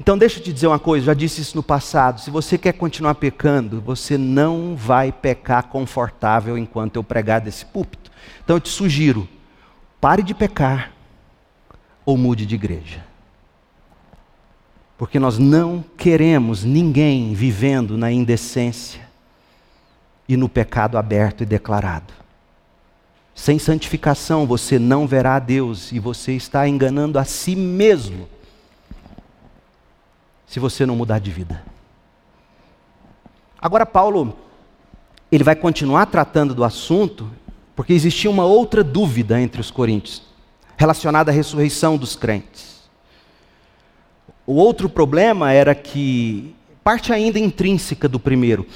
[0.00, 2.72] Então deixa eu te dizer uma coisa, já disse isso no passado, se você quer
[2.72, 8.10] continuar pecando, você não vai pecar confortável enquanto eu pregar desse púlpito.
[8.42, 9.28] Então eu te sugiro,
[10.00, 10.92] pare de pecar
[12.06, 13.04] ou mude de igreja.
[14.96, 19.06] Porque nós não queremos ninguém vivendo na indecência
[20.26, 22.12] e no pecado aberto e declarado.
[23.40, 28.28] Sem santificação você não verá a Deus e você está enganando a si mesmo
[30.46, 31.64] se você não mudar de vida.
[33.58, 34.36] Agora, Paulo,
[35.32, 37.30] ele vai continuar tratando do assunto,
[37.74, 40.22] porque existia uma outra dúvida entre os coríntios,
[40.76, 42.90] relacionada à ressurreição dos crentes.
[44.46, 48.66] O outro problema era que, parte ainda intrínseca do primeiro,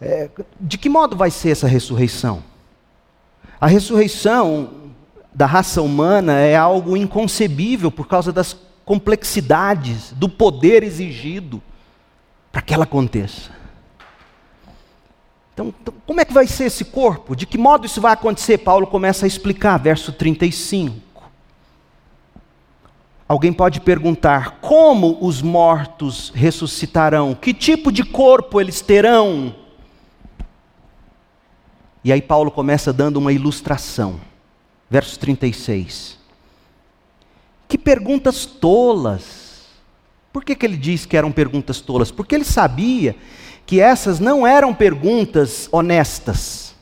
[0.00, 0.30] é,
[0.60, 2.54] de que modo vai ser essa ressurreição?
[3.60, 4.70] A ressurreição
[5.34, 11.62] da raça humana é algo inconcebível por causa das complexidades, do poder exigido
[12.52, 13.50] para que ela aconteça.
[15.52, 17.34] Então, então, como é que vai ser esse corpo?
[17.34, 18.58] De que modo isso vai acontecer?
[18.58, 21.06] Paulo começa a explicar, verso 35.
[23.28, 27.34] Alguém pode perguntar: como os mortos ressuscitarão?
[27.34, 29.54] Que tipo de corpo eles terão?
[32.06, 34.20] E aí Paulo começa dando uma ilustração.
[34.88, 36.16] Verso 36.
[37.66, 39.64] Que perguntas tolas.
[40.32, 42.12] Por que, que ele diz que eram perguntas tolas?
[42.12, 43.16] Porque ele sabia
[43.66, 46.76] que essas não eram perguntas honestas,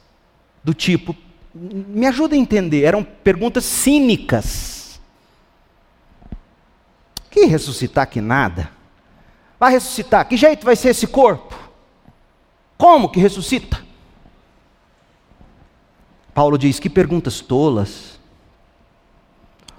[0.62, 1.16] do tipo,
[1.54, 5.00] me ajuda a entender, eram perguntas cínicas.
[7.30, 8.70] Que ressuscitar que nada?
[9.58, 10.28] Vai ressuscitar?
[10.28, 11.58] Que jeito vai ser esse corpo?
[12.76, 13.83] Como que ressuscita?
[16.34, 18.18] Paulo diz: Que perguntas tolas.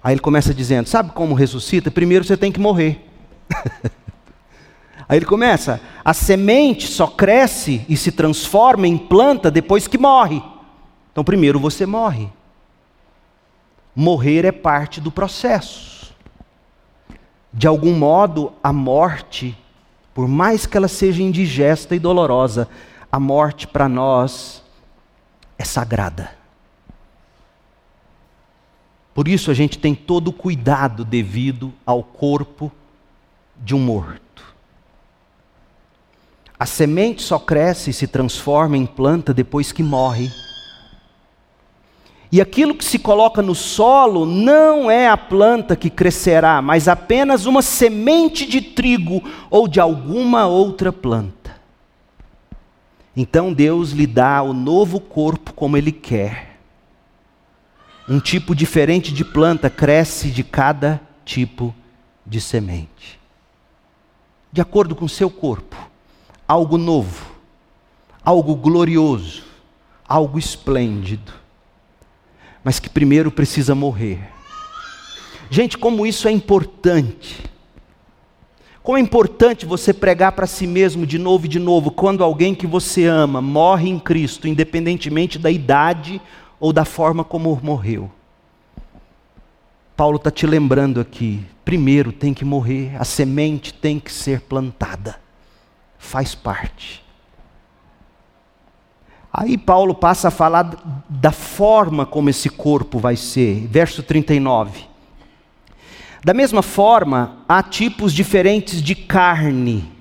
[0.01, 1.91] Aí ele começa dizendo: Sabe como ressuscita?
[1.91, 3.05] Primeiro você tem que morrer.
[5.07, 10.41] Aí ele começa: A semente só cresce e se transforma em planta depois que morre.
[11.11, 12.29] Então, primeiro você morre.
[13.95, 16.13] Morrer é parte do processo.
[17.53, 19.57] De algum modo, a morte,
[20.13, 22.67] por mais que ela seja indigesta e dolorosa,
[23.09, 24.61] a morte para nós
[25.57, 26.44] é sagrada.
[29.15, 32.69] Por isso a gente tem todo o cuidado devido ao corpo
[33.63, 34.43] de um morto.
[36.59, 40.29] A semente só cresce e se transforma em planta depois que morre.
[42.29, 47.45] E aquilo que se coloca no solo não é a planta que crescerá, mas apenas
[47.45, 51.55] uma semente de trigo ou de alguma outra planta.
[53.15, 56.54] Então Deus lhe dá o novo corpo como Ele quer
[58.07, 61.73] um tipo diferente de planta cresce de cada tipo
[62.25, 63.19] de semente.
[64.51, 65.75] De acordo com o seu corpo,
[66.47, 67.25] algo novo,
[68.23, 69.43] algo glorioso,
[70.07, 71.33] algo esplêndido,
[72.63, 74.31] mas que primeiro precisa morrer.
[75.49, 77.43] Gente, como isso é importante.
[78.81, 82.53] Como é importante você pregar para si mesmo de novo e de novo, quando alguém
[82.53, 86.21] que você ama morre em Cristo, independentemente da idade
[86.59, 88.11] ou da forma como morreu.
[89.95, 95.19] Paulo está te lembrando aqui: primeiro tem que morrer, a semente tem que ser plantada,
[95.97, 97.03] faz parte.
[99.31, 104.85] Aí Paulo passa a falar da forma como esse corpo vai ser, verso 39.
[106.23, 109.91] Da mesma forma, há tipos diferentes de carne.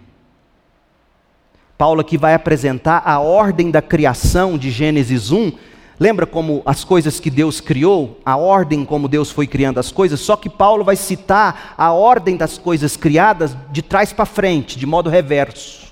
[1.77, 5.53] Paulo aqui vai apresentar a ordem da criação de Gênesis 1
[5.99, 10.19] Lembra como as coisas que Deus criou, a ordem como Deus foi criando as coisas,
[10.21, 14.87] só que Paulo vai citar a ordem das coisas criadas de trás para frente, de
[14.87, 15.85] modo reverso.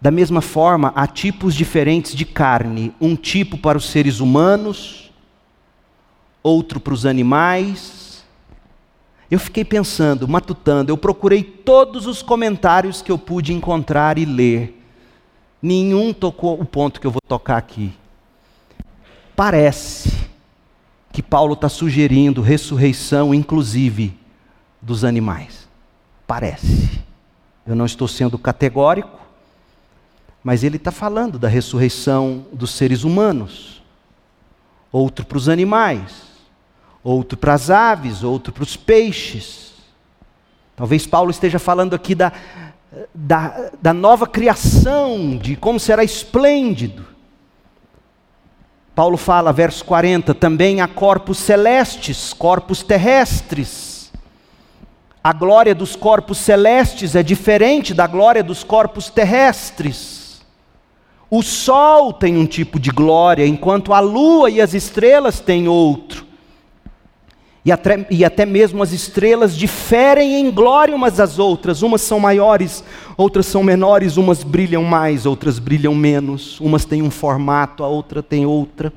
[0.00, 5.12] Da mesma forma, há tipos diferentes de carne: um tipo para os seres humanos,
[6.42, 8.24] outro para os animais.
[9.30, 14.82] Eu fiquei pensando, matutando, eu procurei todos os comentários que eu pude encontrar e ler.
[15.62, 17.92] Nenhum tocou o ponto que eu vou tocar aqui.
[19.34, 20.12] Parece
[21.12, 24.18] que Paulo está sugerindo ressurreição, inclusive,
[24.80, 25.68] dos animais.
[26.26, 27.02] Parece.
[27.66, 29.20] Eu não estou sendo categórico,
[30.44, 33.80] Mas ele está falando da ressurreição dos seres humanos,
[34.90, 36.24] outro para os animais,
[37.04, 39.72] outro para as aves, outro para os peixes.
[40.74, 42.32] Talvez Paulo esteja falando aqui da,
[43.14, 47.11] da, da nova criação, de como será esplêndido.
[48.94, 54.12] Paulo fala, verso 40, também há corpos celestes, corpos terrestres.
[55.24, 60.42] A glória dos corpos celestes é diferente da glória dos corpos terrestres.
[61.30, 66.26] O sol tem um tipo de glória, enquanto a lua e as estrelas têm outro.
[67.64, 71.82] E até, e até mesmo as estrelas diferem em glória umas das outras.
[71.82, 72.82] Umas são maiores,
[73.16, 76.58] outras são menores, umas brilham mais, outras brilham menos.
[76.60, 78.92] Umas têm um formato, a outra tem outra.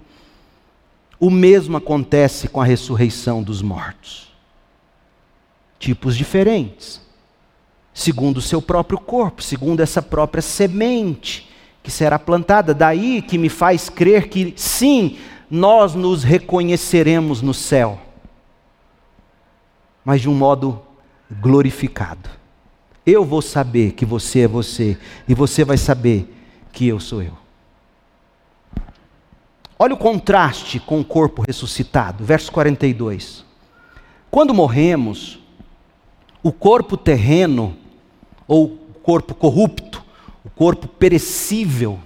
[1.19, 4.33] O mesmo acontece com a ressurreição dos mortos.
[5.77, 6.99] Tipos diferentes,
[7.93, 11.47] segundo o seu próprio corpo, segundo essa própria semente
[11.83, 12.73] que será plantada.
[12.73, 15.17] Daí que me faz crer que sim,
[15.51, 18.04] nós nos reconheceremos no céu
[20.05, 20.79] mas de um modo
[21.41, 22.29] glorificado.
[23.03, 24.97] Eu vou saber que você é você,
[25.27, 26.31] e você vai saber
[26.71, 27.33] que eu sou eu.
[29.77, 33.43] Olha o contraste com o corpo ressuscitado, verso 42.
[34.29, 35.39] Quando morremos,
[36.41, 37.75] o corpo terreno,
[38.47, 40.03] ou corpo corrupto,
[40.43, 41.99] o corpo perecível,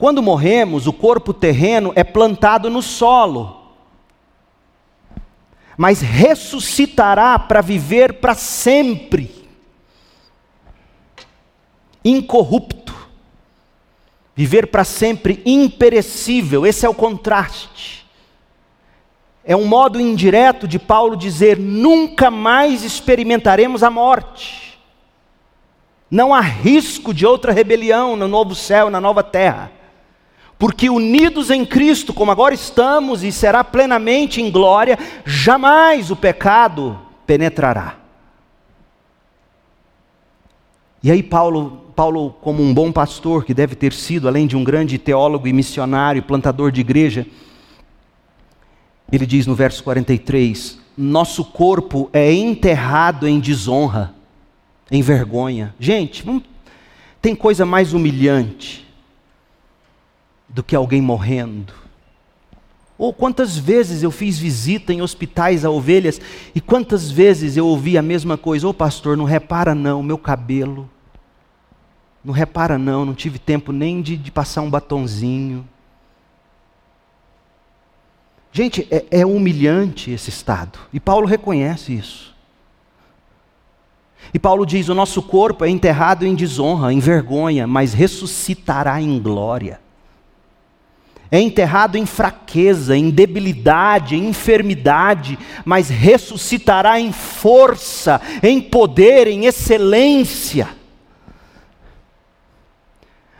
[0.00, 3.59] quando morremos, o corpo terreno é plantado no solo
[5.80, 9.34] mas ressuscitará para viver para sempre,
[12.04, 12.94] incorrupto,
[14.36, 18.06] viver para sempre imperecível, esse é o contraste.
[19.42, 24.78] É um modo indireto de Paulo dizer: nunca mais experimentaremos a morte.
[26.10, 29.79] Não há risco de outra rebelião no novo céu, na nova terra
[30.60, 37.00] porque unidos em Cristo, como agora estamos e será plenamente em glória, jamais o pecado
[37.26, 37.96] penetrará.
[41.02, 44.62] E aí Paulo, Paulo, como um bom pastor que deve ter sido, além de um
[44.62, 47.26] grande teólogo e missionário, plantador de igreja,
[49.10, 54.12] ele diz no verso 43: Nosso corpo é enterrado em desonra,
[54.90, 55.74] em vergonha.
[55.80, 56.22] Gente,
[57.22, 58.89] tem coisa mais humilhante
[60.50, 61.72] do que alguém morrendo.
[62.98, 66.20] Ou quantas vezes eu fiz visita em hospitais a ovelhas
[66.54, 70.18] e quantas vezes eu ouvi a mesma coisa: Ô oh, pastor, não repara não, meu
[70.18, 70.90] cabelo.
[72.22, 75.66] Não repara não, não tive tempo nem de, de passar um batonzinho.
[78.52, 80.78] Gente, é, é humilhante esse estado.
[80.92, 82.34] E Paulo reconhece isso.
[84.34, 89.18] E Paulo diz: o nosso corpo é enterrado em desonra, em vergonha, mas ressuscitará em
[89.18, 89.80] glória
[91.30, 99.46] é enterrado em fraqueza, em debilidade, em enfermidade, mas ressuscitará em força, em poder, em
[99.46, 100.68] excelência.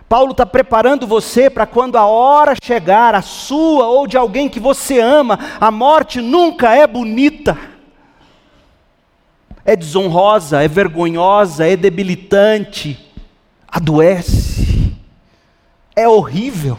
[0.09, 4.61] Paulo está preparando você para quando a hora chegar, a sua ou de alguém que
[4.61, 7.57] você ama, a morte nunca é bonita,
[9.65, 13.13] é desonrosa, é vergonhosa, é debilitante,
[13.69, 14.97] adoece,
[15.95, 16.79] é horrível.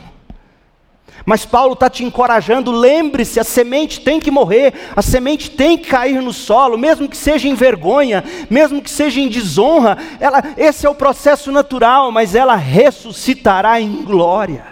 [1.26, 5.89] Mas Paulo está te encorajando, lembre-se: a semente tem que morrer, a semente tem que
[5.89, 10.86] cair no solo, mesmo que seja em vergonha, mesmo que seja em desonra, ela, esse
[10.86, 14.65] é o processo natural, mas ela ressuscitará em glória.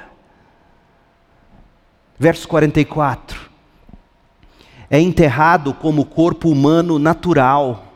[2.17, 3.49] Verso 44.
[4.89, 7.93] É enterrado como corpo humano natural,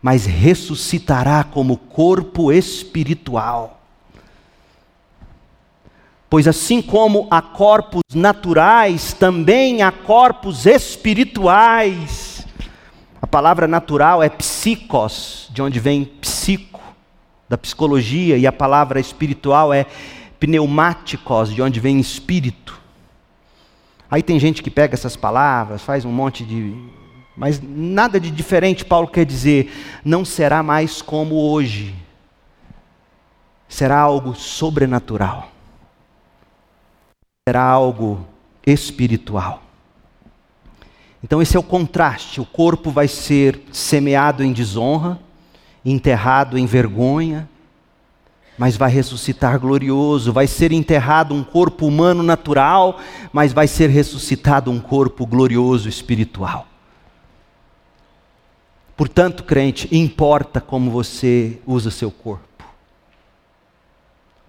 [0.00, 3.79] mas ressuscitará como corpo espiritual.
[6.30, 12.46] Pois assim como há corpos naturais, também há corpos espirituais.
[13.20, 16.80] A palavra natural é psicos, de onde vem psico,
[17.48, 19.86] da psicologia, e a palavra espiritual é
[20.38, 22.80] pneumáticos, de onde vem espírito.
[24.08, 26.72] Aí tem gente que pega essas palavras, faz um monte de.
[27.36, 29.72] Mas nada de diferente, Paulo quer dizer,
[30.04, 31.92] não será mais como hoje.
[33.68, 35.49] Será algo sobrenatural
[37.50, 38.24] será algo
[38.64, 39.60] espiritual.
[41.22, 45.18] Então, esse é o contraste: o corpo vai ser semeado em desonra,
[45.84, 47.48] enterrado em vergonha,
[48.56, 50.32] mas vai ressuscitar glorioso.
[50.32, 53.00] Vai ser enterrado um corpo humano natural,
[53.32, 56.68] mas vai ser ressuscitado um corpo glorioso espiritual.
[58.96, 62.49] Portanto, crente, importa como você usa seu corpo.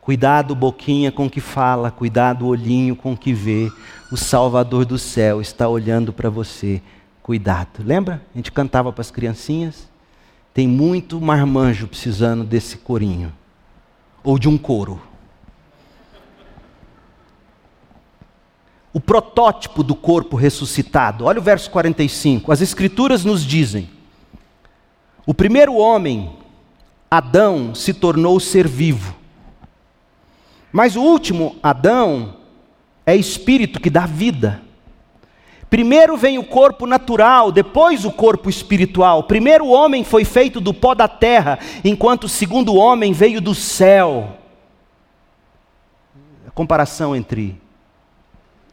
[0.02, 3.72] Cuidado, boquinha com que fala, cuidado, olhinho com que vê.
[4.12, 6.82] O Salvador do céu está olhando para você.
[7.22, 7.84] Cuidado.
[7.84, 8.20] Lembra?
[8.34, 9.88] A gente cantava para as criancinhas.
[10.56, 13.32] Tem muito marmanjo precisando desse corinho.
[14.24, 15.00] Ou de um coro.
[18.92, 21.26] O protótipo do corpo ressuscitado.
[21.26, 22.52] Olha o verso 45.
[22.52, 23.88] As Escrituras nos dizem:
[25.26, 26.36] o primeiro homem,
[27.10, 29.21] Adão, se tornou ser vivo.
[30.72, 32.36] Mas o último, Adão,
[33.06, 34.62] é espírito que dá vida.
[35.70, 39.24] Primeiro vem o corpo natural, depois o corpo espiritual.
[39.24, 43.56] Primeiro o homem foi feito do pó da terra, enquanto o segundo homem veio do
[43.56, 44.38] céu.
[46.46, 47.56] A comparação entre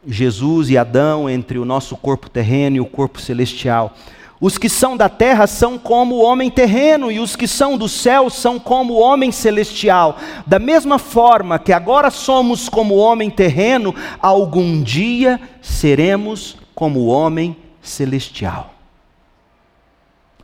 [0.05, 3.95] Jesus e Adão, entre o nosso corpo terreno e o corpo celestial.
[4.41, 7.89] Os que são da terra são como o homem terreno, e os que são do
[7.89, 10.17] céu são como o homem celestial.
[10.47, 17.07] Da mesma forma que agora somos como o homem terreno, algum dia seremos como o
[17.07, 18.73] homem celestial.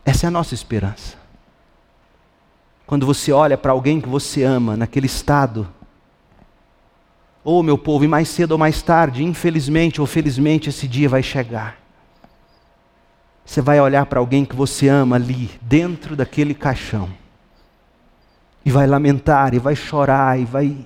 [0.04, 1.16] Essa é a nossa esperança.
[2.86, 5.66] Quando você olha para alguém que você ama naquele estado,
[7.42, 11.08] ou oh, meu povo, e mais cedo ou mais tarde, infelizmente ou felizmente, esse dia
[11.08, 11.85] vai chegar
[13.46, 17.08] você vai olhar para alguém que você ama ali, dentro daquele caixão,
[18.64, 20.76] e vai lamentar, e vai chorar, e vai.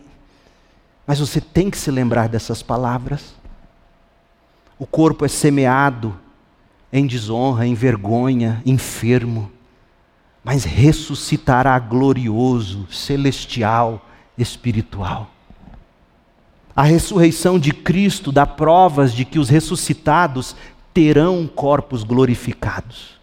[1.07, 3.35] Mas você tem que se lembrar dessas palavras.
[4.79, 6.15] O corpo é semeado
[6.93, 9.51] em desonra, em vergonha, enfermo,
[10.45, 14.07] mas ressuscitará glorioso, celestial,
[14.37, 15.31] espiritual.
[16.77, 20.55] A ressurreição de Cristo dá provas de que os ressuscitados
[20.93, 23.19] terão corpos glorificados.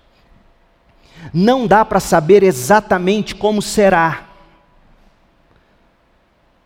[1.33, 4.27] Não dá para saber exatamente como será,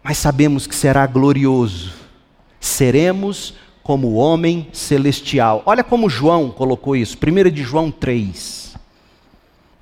[0.04, 1.94] mas sabemos que será glorioso.
[2.60, 5.64] Seremos como o homem celestial.
[5.66, 8.76] Olha como João colocou isso, 1 de João 3,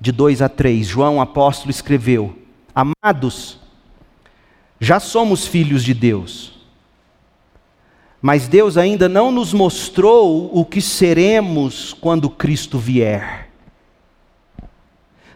[0.00, 0.86] de 2 a 3.
[0.86, 2.38] João apóstolo escreveu:
[2.74, 3.58] Amados,
[4.78, 6.59] já somos filhos de Deus
[8.20, 13.48] mas Deus ainda não nos mostrou o que seremos quando Cristo vier.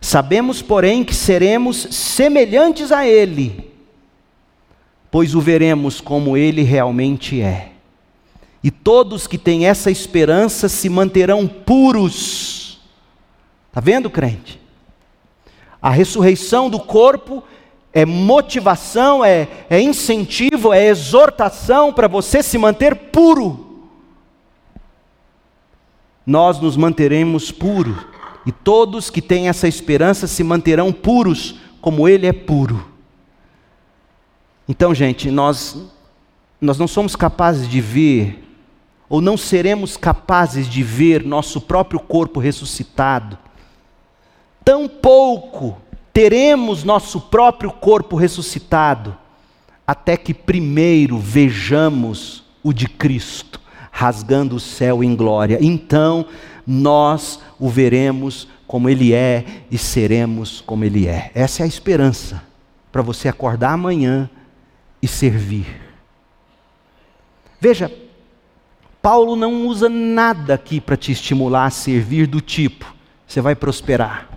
[0.01, 3.73] Sabemos, porém, que seremos semelhantes a Ele,
[5.11, 7.71] pois o veremos como Ele realmente é.
[8.63, 12.81] E todos que têm essa esperança se manterão puros.
[13.69, 14.61] Está vendo, crente?
[15.81, 17.43] A ressurreição do corpo
[17.95, 23.89] é motivação, é, é incentivo, é exortação para você se manter puro.
[26.27, 27.97] Nós nos manteremos puros,
[28.45, 32.85] e todos que têm essa esperança se manterão puros, como Ele é puro.
[34.69, 35.87] Então, gente, nós,
[36.61, 38.43] nós não somos capazes de ver,
[39.09, 43.39] ou não seremos capazes de ver nosso próprio corpo ressuscitado,
[44.65, 45.79] tão pouco
[46.15, 49.17] teremos nosso próprio corpo ressuscitado,
[49.85, 53.61] até que primeiro vejamos o de Cristo,
[53.91, 55.59] rasgando o céu em glória.
[55.61, 56.25] Então
[56.65, 61.33] nós o veremos como Ele é e seremos como Ele é.
[61.35, 62.43] Essa é a esperança
[62.93, 64.31] para você acordar amanhã
[65.03, 65.67] e servir.
[67.61, 67.93] Veja,
[69.03, 72.95] Paulo não usa nada aqui para te estimular a servir do tipo:
[73.27, 74.34] você vai prosperar.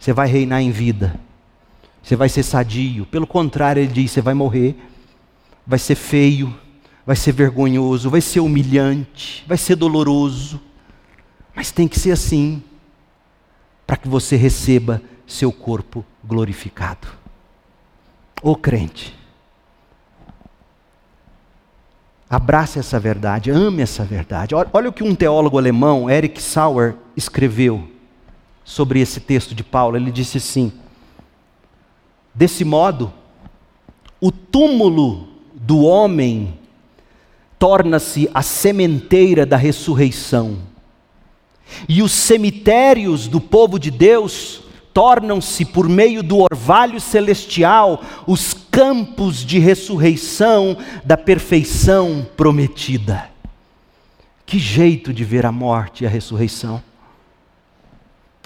[0.00, 1.14] Você vai reinar em vida.
[2.02, 3.04] Você vai ser sadio.
[3.04, 4.74] Pelo contrário, ele diz: você vai morrer.
[5.66, 6.58] Vai ser feio.
[7.06, 8.08] Vai ser vergonhoso.
[8.08, 9.44] Vai ser humilhante.
[9.46, 10.58] Vai ser doloroso.
[11.54, 12.62] Mas tem que ser assim.
[13.86, 17.06] Para que você receba seu corpo glorificado.
[18.42, 19.14] Ô crente.
[22.28, 24.54] Abrace essa verdade, ame essa verdade.
[24.54, 27.90] Olha, o que um teólogo alemão, Erich Sauer, escreveu
[28.70, 29.96] sobre esse texto de Paulo.
[29.96, 30.72] Ele disse assim:
[32.32, 33.12] Desse modo,
[34.20, 36.56] o túmulo do homem
[37.58, 40.58] torna-se a sementeira da ressurreição,
[41.88, 44.62] e os cemitérios do povo de Deus
[44.94, 53.28] tornam-se, por meio do orvalho celestial, os campos de ressurreição da perfeição prometida.
[54.46, 56.82] Que jeito de ver a morte e a ressurreição.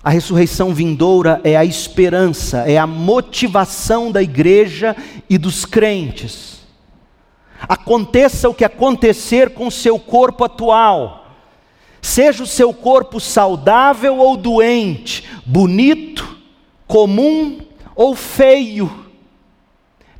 [0.05, 4.94] A ressurreição vindoura é a esperança, é a motivação da igreja
[5.30, 6.61] e dos crentes.
[7.66, 11.26] Aconteça o que acontecer com o seu corpo atual,
[12.02, 16.36] seja o seu corpo saudável ou doente, bonito,
[16.86, 17.61] comum
[17.96, 19.03] ou feio,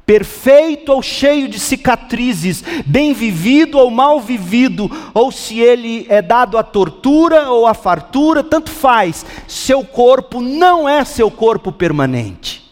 [0.07, 6.59] perfeito ou cheio de cicatrizes, bem vivido ou mal vivido, ou se ele é dado
[6.59, 12.63] à tortura ou à fartura, tanto faz, seu corpo não é seu corpo permanente.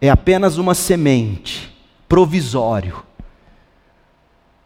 [0.00, 1.72] É apenas uma semente,
[2.08, 3.04] provisório.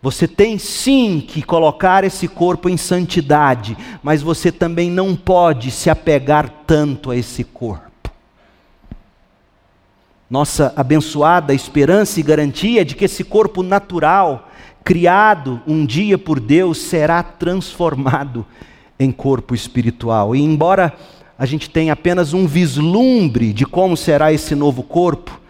[0.03, 5.91] Você tem sim que colocar esse corpo em santidade, mas você também não pode se
[5.91, 7.86] apegar tanto a esse corpo.
[10.29, 14.51] Nossa abençoada esperança e garantia de que esse corpo natural,
[14.83, 18.45] criado um dia por Deus, será transformado
[18.99, 20.35] em corpo espiritual.
[20.35, 20.93] E embora
[21.39, 25.41] a gente tenha apenas um vislumbre de como será esse novo corpo,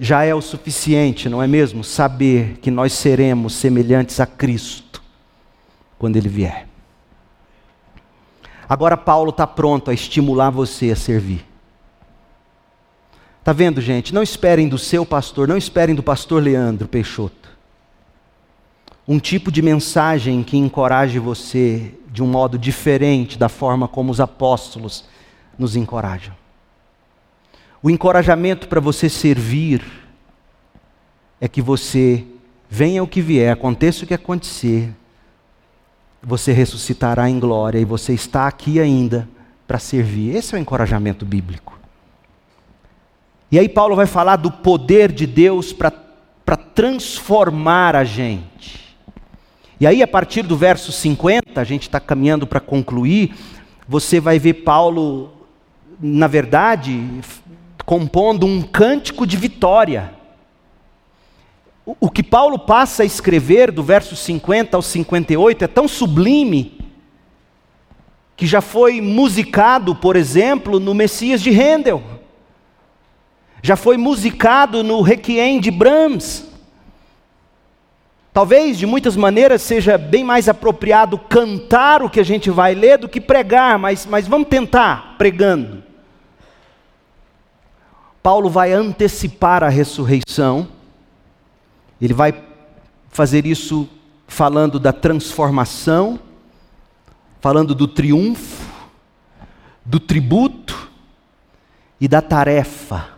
[0.00, 1.82] já é o suficiente, não é mesmo?
[1.82, 5.02] Saber que nós seremos semelhantes a Cristo
[5.98, 6.68] quando Ele vier.
[8.68, 11.47] Agora, Paulo está pronto a estimular você a servir.
[13.48, 14.12] Está vendo, gente?
[14.12, 17.48] Não esperem do seu pastor, não esperem do pastor Leandro Peixoto.
[19.08, 24.20] Um tipo de mensagem que encoraje você de um modo diferente da forma como os
[24.20, 25.06] apóstolos
[25.58, 26.34] nos encorajam.
[27.82, 29.82] O encorajamento para você servir
[31.40, 32.26] é que você,
[32.68, 34.94] venha o que vier, aconteça o que acontecer,
[36.22, 39.26] você ressuscitará em glória e você está aqui ainda
[39.66, 40.36] para servir.
[40.36, 41.77] Esse é o encorajamento bíblico.
[43.50, 45.90] E aí Paulo vai falar do poder de Deus para
[46.74, 48.96] transformar a gente.
[49.80, 53.34] E aí, a partir do verso 50, a gente está caminhando para concluir,
[53.86, 55.32] você vai ver Paulo,
[56.00, 57.00] na verdade,
[57.86, 60.12] compondo um cântico de vitória.
[61.86, 66.78] O, que Paulo passa a escrever, do verso 50 ao 58, é tão sublime,
[68.36, 72.17] que já foi musicado, por exemplo, no Messias de Handel
[73.62, 76.46] já foi musicado no Requiem de Brahms.
[78.32, 82.98] Talvez de muitas maneiras seja bem mais apropriado cantar o que a gente vai ler
[82.98, 85.82] do que pregar, mas, mas vamos tentar pregando.
[88.22, 90.68] Paulo vai antecipar a ressurreição,
[92.00, 92.44] ele vai
[93.08, 93.88] fazer isso
[94.28, 96.20] falando da transformação,
[97.40, 98.64] falando do triunfo,
[99.84, 100.90] do tributo
[102.00, 103.17] e da tarefa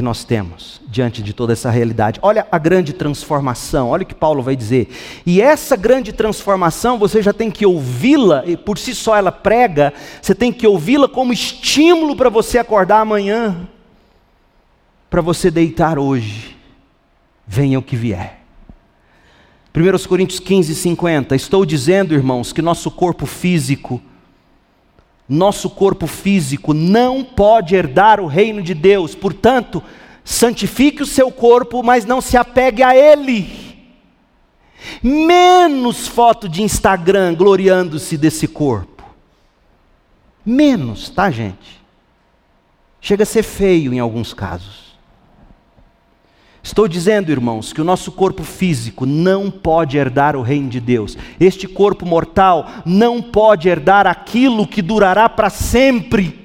[0.00, 2.18] que nós temos diante de toda essa realidade.
[2.22, 4.88] Olha a grande transformação, olha o que Paulo vai dizer.
[5.26, 9.92] E essa grande transformação, você já tem que ouvi-la, e por si só ela prega,
[10.22, 13.68] você tem que ouvi-la como estímulo para você acordar amanhã,
[15.10, 16.56] para você deitar hoje,
[17.46, 18.40] venha o que vier.
[19.76, 21.36] 1 Coríntios 15, 50.
[21.36, 24.00] Estou dizendo, irmãos, que nosso corpo físico
[25.30, 29.80] nosso corpo físico não pode herdar o reino de Deus, portanto,
[30.24, 33.70] santifique o seu corpo, mas não se apegue a ele.
[35.00, 39.04] Menos foto de Instagram gloriando-se desse corpo.
[40.44, 41.80] Menos, tá, gente?
[43.00, 44.89] Chega a ser feio em alguns casos.
[46.62, 51.16] Estou dizendo, irmãos, que o nosso corpo físico não pode herdar o reino de Deus.
[51.38, 56.39] Este corpo mortal não pode herdar aquilo que durará para sempre.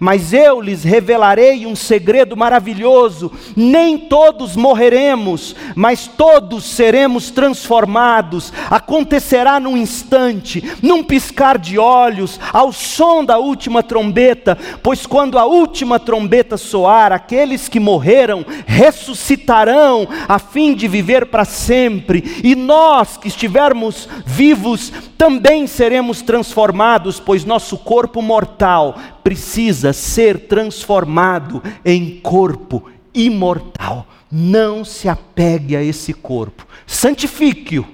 [0.00, 8.52] Mas eu lhes revelarei um segredo maravilhoso: nem todos morreremos, mas todos seremos transformados.
[8.70, 15.44] Acontecerá num instante, num piscar de olhos, ao som da última trombeta, pois quando a
[15.44, 23.16] última trombeta soar, aqueles que morreram ressuscitarão, a fim de viver para sempre, e nós
[23.16, 32.90] que estivermos vivos também seremos transformados, pois nosso corpo mortal precisa ser transformado em corpo
[33.14, 34.06] imortal.
[34.30, 37.86] Não se apegue a esse corpo, santifique-o,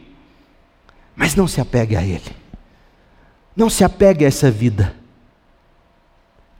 [1.16, 2.37] mas não se apegue a ele.
[3.57, 4.95] Não se apegue a essa vida.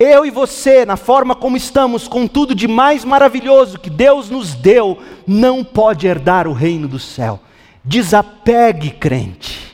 [0.01, 4.55] Eu e você, na forma como estamos, com tudo de mais maravilhoso que Deus nos
[4.55, 7.41] deu, não pode herdar o reino do céu.
[7.85, 9.69] Desapegue, crente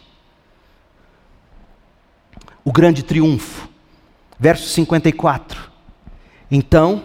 [2.64, 3.68] o grande triunfo.
[4.45, 5.59] Verso 54.
[6.51, 7.03] Então,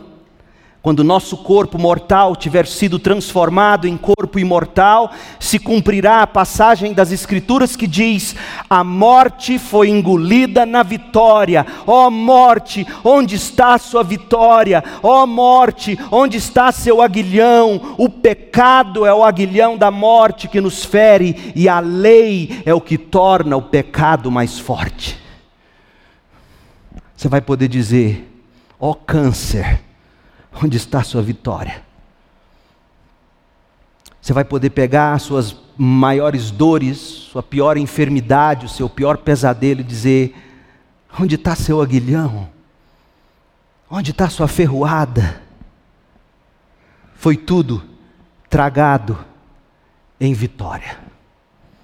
[0.81, 5.09] quando nosso corpo mortal tiver sido transformado em corpo imortal,
[5.39, 8.35] se cumprirá a passagem das Escrituras que diz:
[8.69, 11.65] A morte foi engolida na vitória.
[11.87, 14.83] Ó oh, morte, onde está sua vitória?
[15.01, 17.95] Ó oh, morte, onde está seu aguilhão?
[17.97, 22.81] O pecado é o aguilhão da morte que nos fere, e a lei é o
[22.81, 25.28] que torna o pecado mais forte
[27.19, 28.33] você vai poder dizer:
[28.79, 29.81] ó oh, câncer,
[30.63, 31.83] onde está a sua vitória.
[34.21, 39.81] Você vai poder pegar as suas maiores dores, sua pior enfermidade, o seu pior pesadelo
[39.81, 40.33] e dizer:
[41.19, 42.49] onde está seu aguilhão?
[43.91, 45.41] Onde está sua ferroada?
[47.15, 47.83] Foi tudo
[48.49, 49.19] tragado
[50.21, 50.97] em vitória.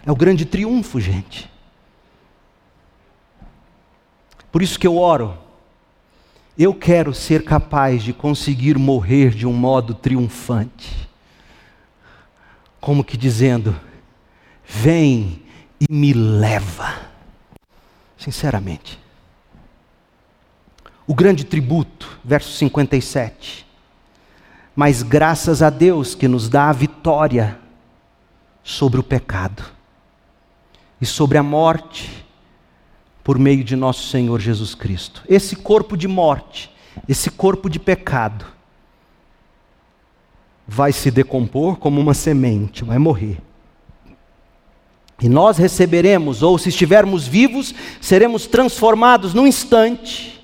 [0.06, 1.52] É o grande triunfo, gente.
[4.56, 5.38] Por isso que eu oro.
[6.58, 11.10] Eu quero ser capaz de conseguir morrer de um modo triunfante.
[12.80, 13.78] Como que dizendo:
[14.66, 15.44] vem
[15.78, 17.02] e me leva.
[18.18, 18.98] Sinceramente.
[21.06, 23.68] O grande tributo, verso 57.
[24.74, 27.60] Mas graças a Deus que nos dá a vitória
[28.64, 29.66] sobre o pecado
[31.02, 32.25] e sobre a morte
[33.26, 35.24] por meio de nosso Senhor Jesus Cristo.
[35.28, 36.70] Esse corpo de morte,
[37.10, 38.46] esse corpo de pecado,
[40.68, 43.40] vai se decompor como uma semente, vai morrer.
[45.20, 50.40] E nós receberemos, ou se estivermos vivos, seremos transformados num instante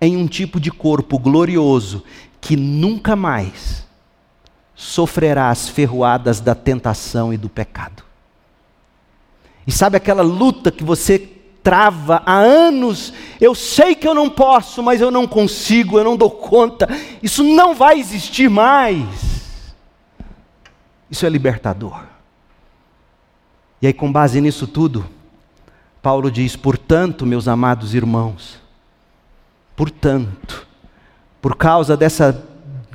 [0.00, 2.02] em um tipo de corpo glorioso
[2.40, 3.86] que nunca mais
[4.74, 8.02] sofrerá as ferroadas da tentação e do pecado.
[9.64, 11.33] E sabe aquela luta que você
[11.64, 13.12] trava há anos?
[13.40, 16.86] Eu sei que eu não posso, mas eu não consigo, eu não dou conta.
[17.22, 19.42] Isso não vai existir mais.
[21.10, 22.04] Isso é libertador.
[23.80, 25.04] E aí, com base nisso tudo,
[26.02, 28.60] Paulo diz: portanto, meus amados irmãos,
[29.74, 30.66] portanto,
[31.40, 32.46] por causa dessa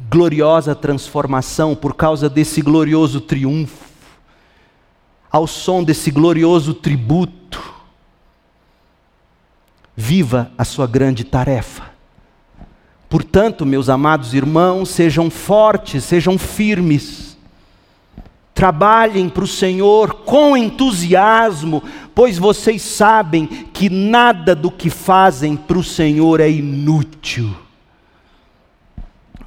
[0.09, 3.85] gloriosa transformação, por causa desse glorioso triunfo,
[5.31, 7.78] ao som desse glorioso tributo,
[10.01, 11.83] viva a sua grande tarefa.
[13.09, 17.29] Portanto, meus amados irmãos, sejam fortes, sejam firmes,
[18.53, 21.81] Trabalhem para o Senhor com entusiasmo,
[22.13, 27.55] pois vocês sabem que nada do que fazem para o Senhor é inútil.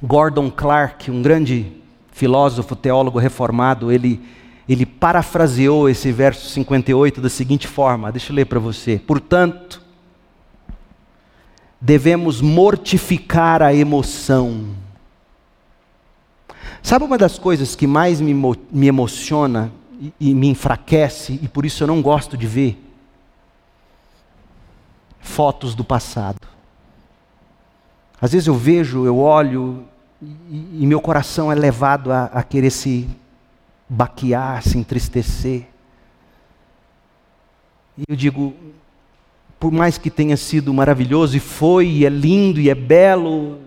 [0.01, 1.73] Gordon Clark, um grande
[2.11, 4.19] filósofo, teólogo reformado, ele,
[4.67, 8.99] ele parafraseou esse verso 58 da seguinte forma: deixa eu ler para você.
[9.05, 9.82] Portanto,
[11.83, 14.83] devemos mortificar a emoção
[16.83, 18.33] Sabe uma das coisas que mais me,
[18.69, 19.71] me emociona
[20.01, 22.77] e, e me enfraquece, e por isso eu não gosto de ver?
[25.21, 26.45] Fotos do passado.
[28.19, 29.85] Às vezes eu vejo, eu olho,
[30.21, 33.09] e, e meu coração é levado a, a querer se
[33.87, 35.65] baquear, se entristecer.
[37.97, 38.53] E eu digo,
[39.63, 43.59] por mais que tenha sido maravilhoso, e foi, e é lindo, e é belo,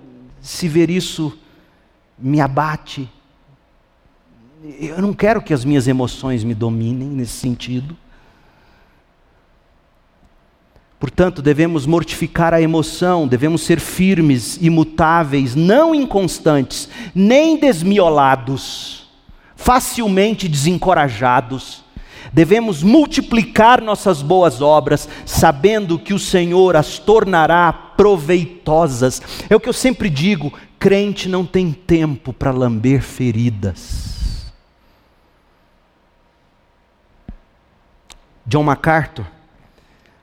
[0.42, 1.32] se ver isso
[2.18, 3.08] me abate.
[4.78, 7.96] Eu não quero que as minhas emoções me dominem nesse sentido.
[11.00, 19.08] Portanto, devemos mortificar a emoção, devemos ser firmes, imutáveis, não inconstantes, nem desmiolados,
[19.56, 21.85] facilmente desencorajados.
[22.32, 29.22] Devemos multiplicar nossas boas obras, sabendo que o Senhor as tornará proveitosas.
[29.48, 34.52] É o que eu sempre digo: crente não tem tempo para lamber feridas.
[38.46, 39.26] John MacArthur,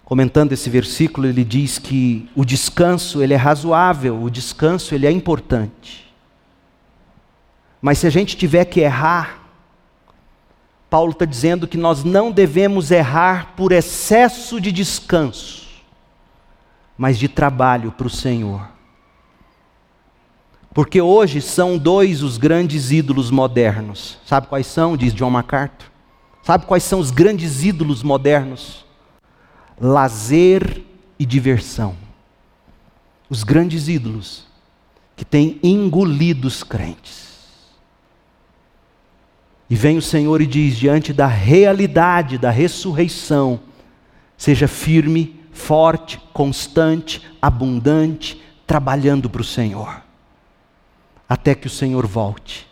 [0.06, 5.12] comentando esse versículo, ele diz que o descanso ele é razoável, o descanso ele é
[5.12, 6.04] importante.
[7.82, 9.43] Mas se a gente tiver que errar,
[10.94, 15.68] Paulo está dizendo que nós não devemos errar por excesso de descanso,
[16.96, 18.70] mas de trabalho para o Senhor.
[20.72, 24.20] Porque hoje são dois os grandes ídolos modernos.
[24.24, 24.96] Sabe quais são?
[24.96, 25.89] Diz John MacArthur.
[26.44, 28.86] Sabe quais são os grandes ídolos modernos?
[29.82, 30.84] Lazer
[31.18, 31.96] e diversão.
[33.28, 34.46] Os grandes ídolos
[35.16, 37.33] que têm engolido os crentes.
[39.74, 43.60] E vem o Senhor e diz: diante da realidade da ressurreição,
[44.38, 50.04] seja firme, forte, constante, abundante, trabalhando para o Senhor
[51.28, 52.68] até que o Senhor volte.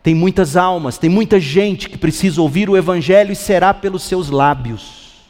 [0.00, 4.30] Tem muitas almas, tem muita gente que precisa ouvir o Evangelho e será pelos seus
[4.30, 5.26] lábios.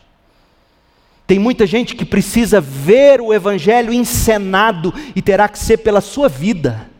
[1.26, 6.28] Tem muita gente que precisa ver o Evangelho encenado e terá que ser pela sua
[6.28, 6.90] vida.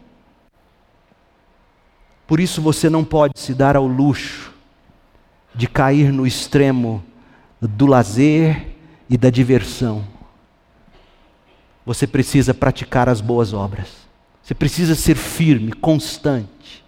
[2.27, 4.53] Por isso você não pode se dar ao luxo
[5.55, 7.03] de cair no extremo
[7.61, 8.74] do lazer
[9.09, 10.05] e da diversão.
[11.85, 13.89] Você precisa praticar as boas obras.
[14.43, 16.85] Você precisa ser firme, constante.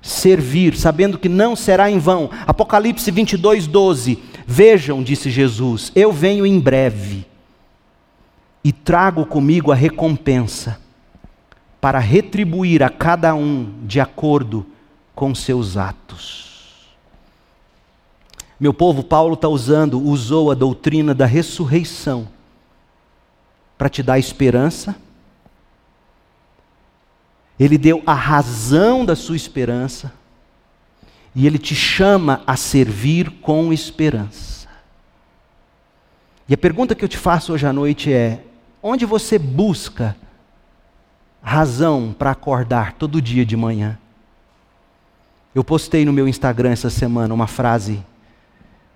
[0.00, 2.30] Servir, sabendo que não será em vão.
[2.46, 4.18] Apocalipse 22, 12.
[4.46, 7.26] Vejam, disse Jesus, eu venho em breve
[8.64, 10.80] e trago comigo a recompensa
[11.80, 14.66] para retribuir a cada um de acordo
[15.14, 16.50] com seus atos.
[18.58, 22.28] Meu povo, Paulo está usando, usou a doutrina da ressurreição
[23.78, 24.94] para te dar esperança.
[27.58, 30.12] Ele deu a razão da sua esperança.
[31.34, 34.68] E ele te chama a servir com esperança.
[36.48, 38.42] E a pergunta que eu te faço hoje à noite é:
[38.82, 40.16] onde você busca
[41.42, 43.98] razão para acordar todo dia de manhã?
[45.54, 48.04] Eu postei no meu Instagram essa semana uma frase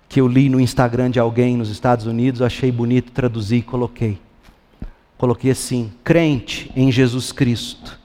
[0.07, 4.19] que eu li no Instagram de alguém nos Estados Unidos, achei bonito, traduzi e coloquei.
[5.17, 7.99] Coloquei assim: crente em Jesus Cristo,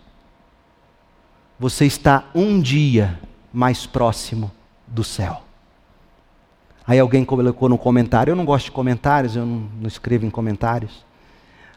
[1.59, 3.21] você está um dia
[3.53, 4.51] mais próximo
[4.87, 5.43] do céu.
[6.87, 10.31] Aí alguém colocou no comentário, eu não gosto de comentários, eu não, não escrevo em
[10.31, 11.05] comentários.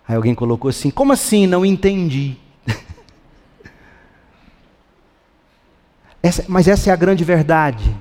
[0.07, 1.45] Aí alguém colocou assim: como assim?
[1.45, 2.38] Não entendi.
[6.24, 7.93] Essa, mas essa é a grande verdade.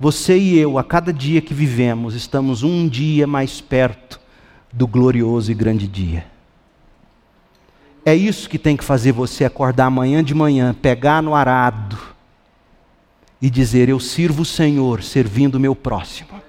[0.00, 4.20] Você e eu, a cada dia que vivemos, estamos um dia mais perto
[4.72, 6.26] do glorioso e grande dia.
[8.04, 11.96] É isso que tem que fazer você acordar amanhã de manhã, pegar no arado
[13.40, 16.42] e dizer: Eu sirvo o Senhor, servindo o meu próximo.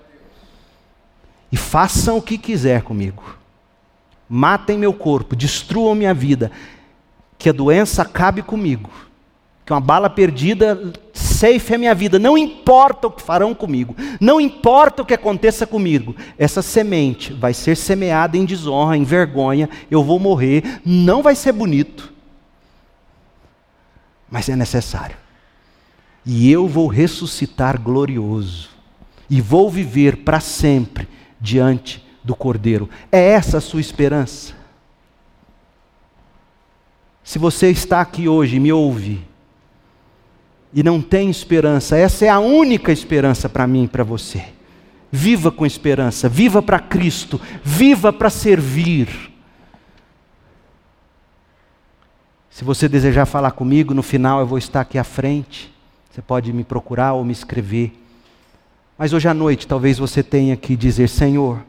[1.51, 3.37] E façam o que quiser comigo.
[4.27, 6.49] Matem meu corpo, destruam minha vida,
[7.37, 8.89] que a doença acabe comigo
[9.65, 12.19] que uma bala perdida safe a minha vida.
[12.19, 16.15] Não importa o que farão comigo, não importa o que aconteça comigo.
[16.37, 19.69] Essa semente vai ser semeada em desonra, em vergonha.
[19.89, 20.81] Eu vou morrer.
[20.85, 22.13] Não vai ser bonito,
[24.29, 25.17] mas é necessário.
[26.25, 28.69] E eu vou ressuscitar glorioso
[29.29, 31.07] e vou viver para sempre
[31.39, 32.89] diante do Cordeiro.
[33.11, 34.53] É essa a sua esperança?
[37.23, 39.25] Se você está aqui hoje e me ouve,
[40.73, 44.45] e não tem esperança, essa é a única esperança para mim e para você.
[45.11, 49.31] Viva com esperança, viva para Cristo, viva para servir.
[52.49, 55.73] Se você desejar falar comigo, no final eu vou estar aqui à frente.
[56.09, 57.93] Você pode me procurar ou me escrever.
[58.97, 61.61] Mas hoje à noite talvez você tenha que dizer: Senhor,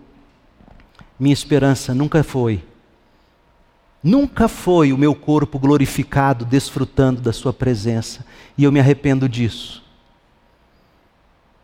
[1.18, 2.62] minha esperança nunca foi
[4.02, 8.26] Nunca foi o meu corpo glorificado desfrutando da Sua presença,
[8.58, 9.84] e eu me arrependo disso.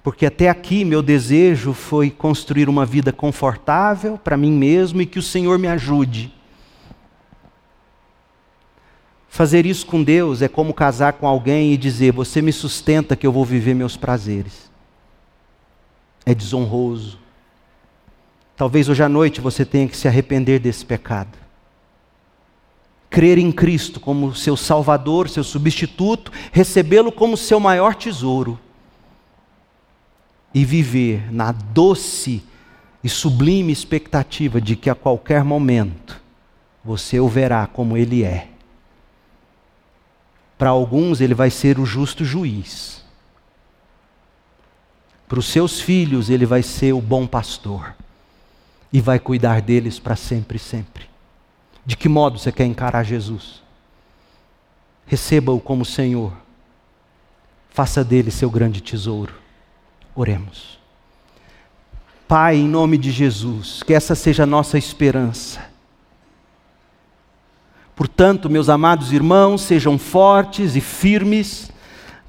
[0.04, 5.18] Porque até aqui meu desejo foi construir uma vida confortável para mim mesmo e que
[5.18, 6.32] o Senhor me ajude.
[9.28, 13.26] Fazer isso com Deus é como casar com alguém e dizer: Você me sustenta que
[13.26, 14.70] eu vou viver meus prazeres.
[16.24, 17.18] É desonroso.
[18.56, 21.47] Talvez hoje à noite você tenha que se arrepender desse pecado
[23.10, 28.58] crer em Cristo como seu Salvador, seu substituto, recebê-lo como seu maior tesouro
[30.54, 32.42] e viver na doce
[33.02, 36.20] e sublime expectativa de que a qualquer momento
[36.84, 38.48] você o verá como ele é.
[40.56, 43.04] Para alguns, ele vai ser o justo juiz.
[45.28, 47.94] Para os seus filhos, ele vai ser o bom pastor.
[48.92, 51.07] E vai cuidar deles para sempre e sempre.
[51.88, 53.62] De que modo você quer encarar Jesus?
[55.06, 56.34] Receba-o como Senhor.
[57.70, 59.32] Faça dele seu grande tesouro.
[60.14, 60.78] Oremos.
[62.28, 65.64] Pai, em nome de Jesus, que essa seja a nossa esperança.
[67.96, 71.72] Portanto, meus amados irmãos, sejam fortes e firmes,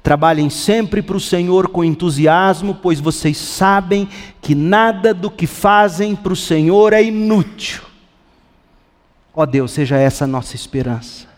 [0.02, 4.08] trabalhem sempre para o Senhor com entusiasmo, pois vocês sabem
[4.40, 7.89] que nada do que fazem para o Senhor é inútil
[9.34, 11.28] Ó oh Deus, seja essa a nossa esperança.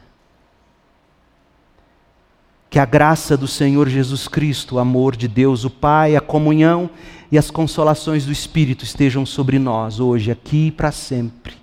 [2.70, 6.88] Que a graça do Senhor Jesus Cristo, o amor de Deus, o Pai, a comunhão
[7.30, 11.54] e as consolações do Espírito estejam sobre nós, hoje, aqui e para sempre.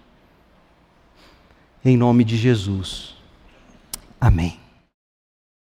[1.84, 3.16] Em nome de Jesus.
[4.22, 4.69] Amém.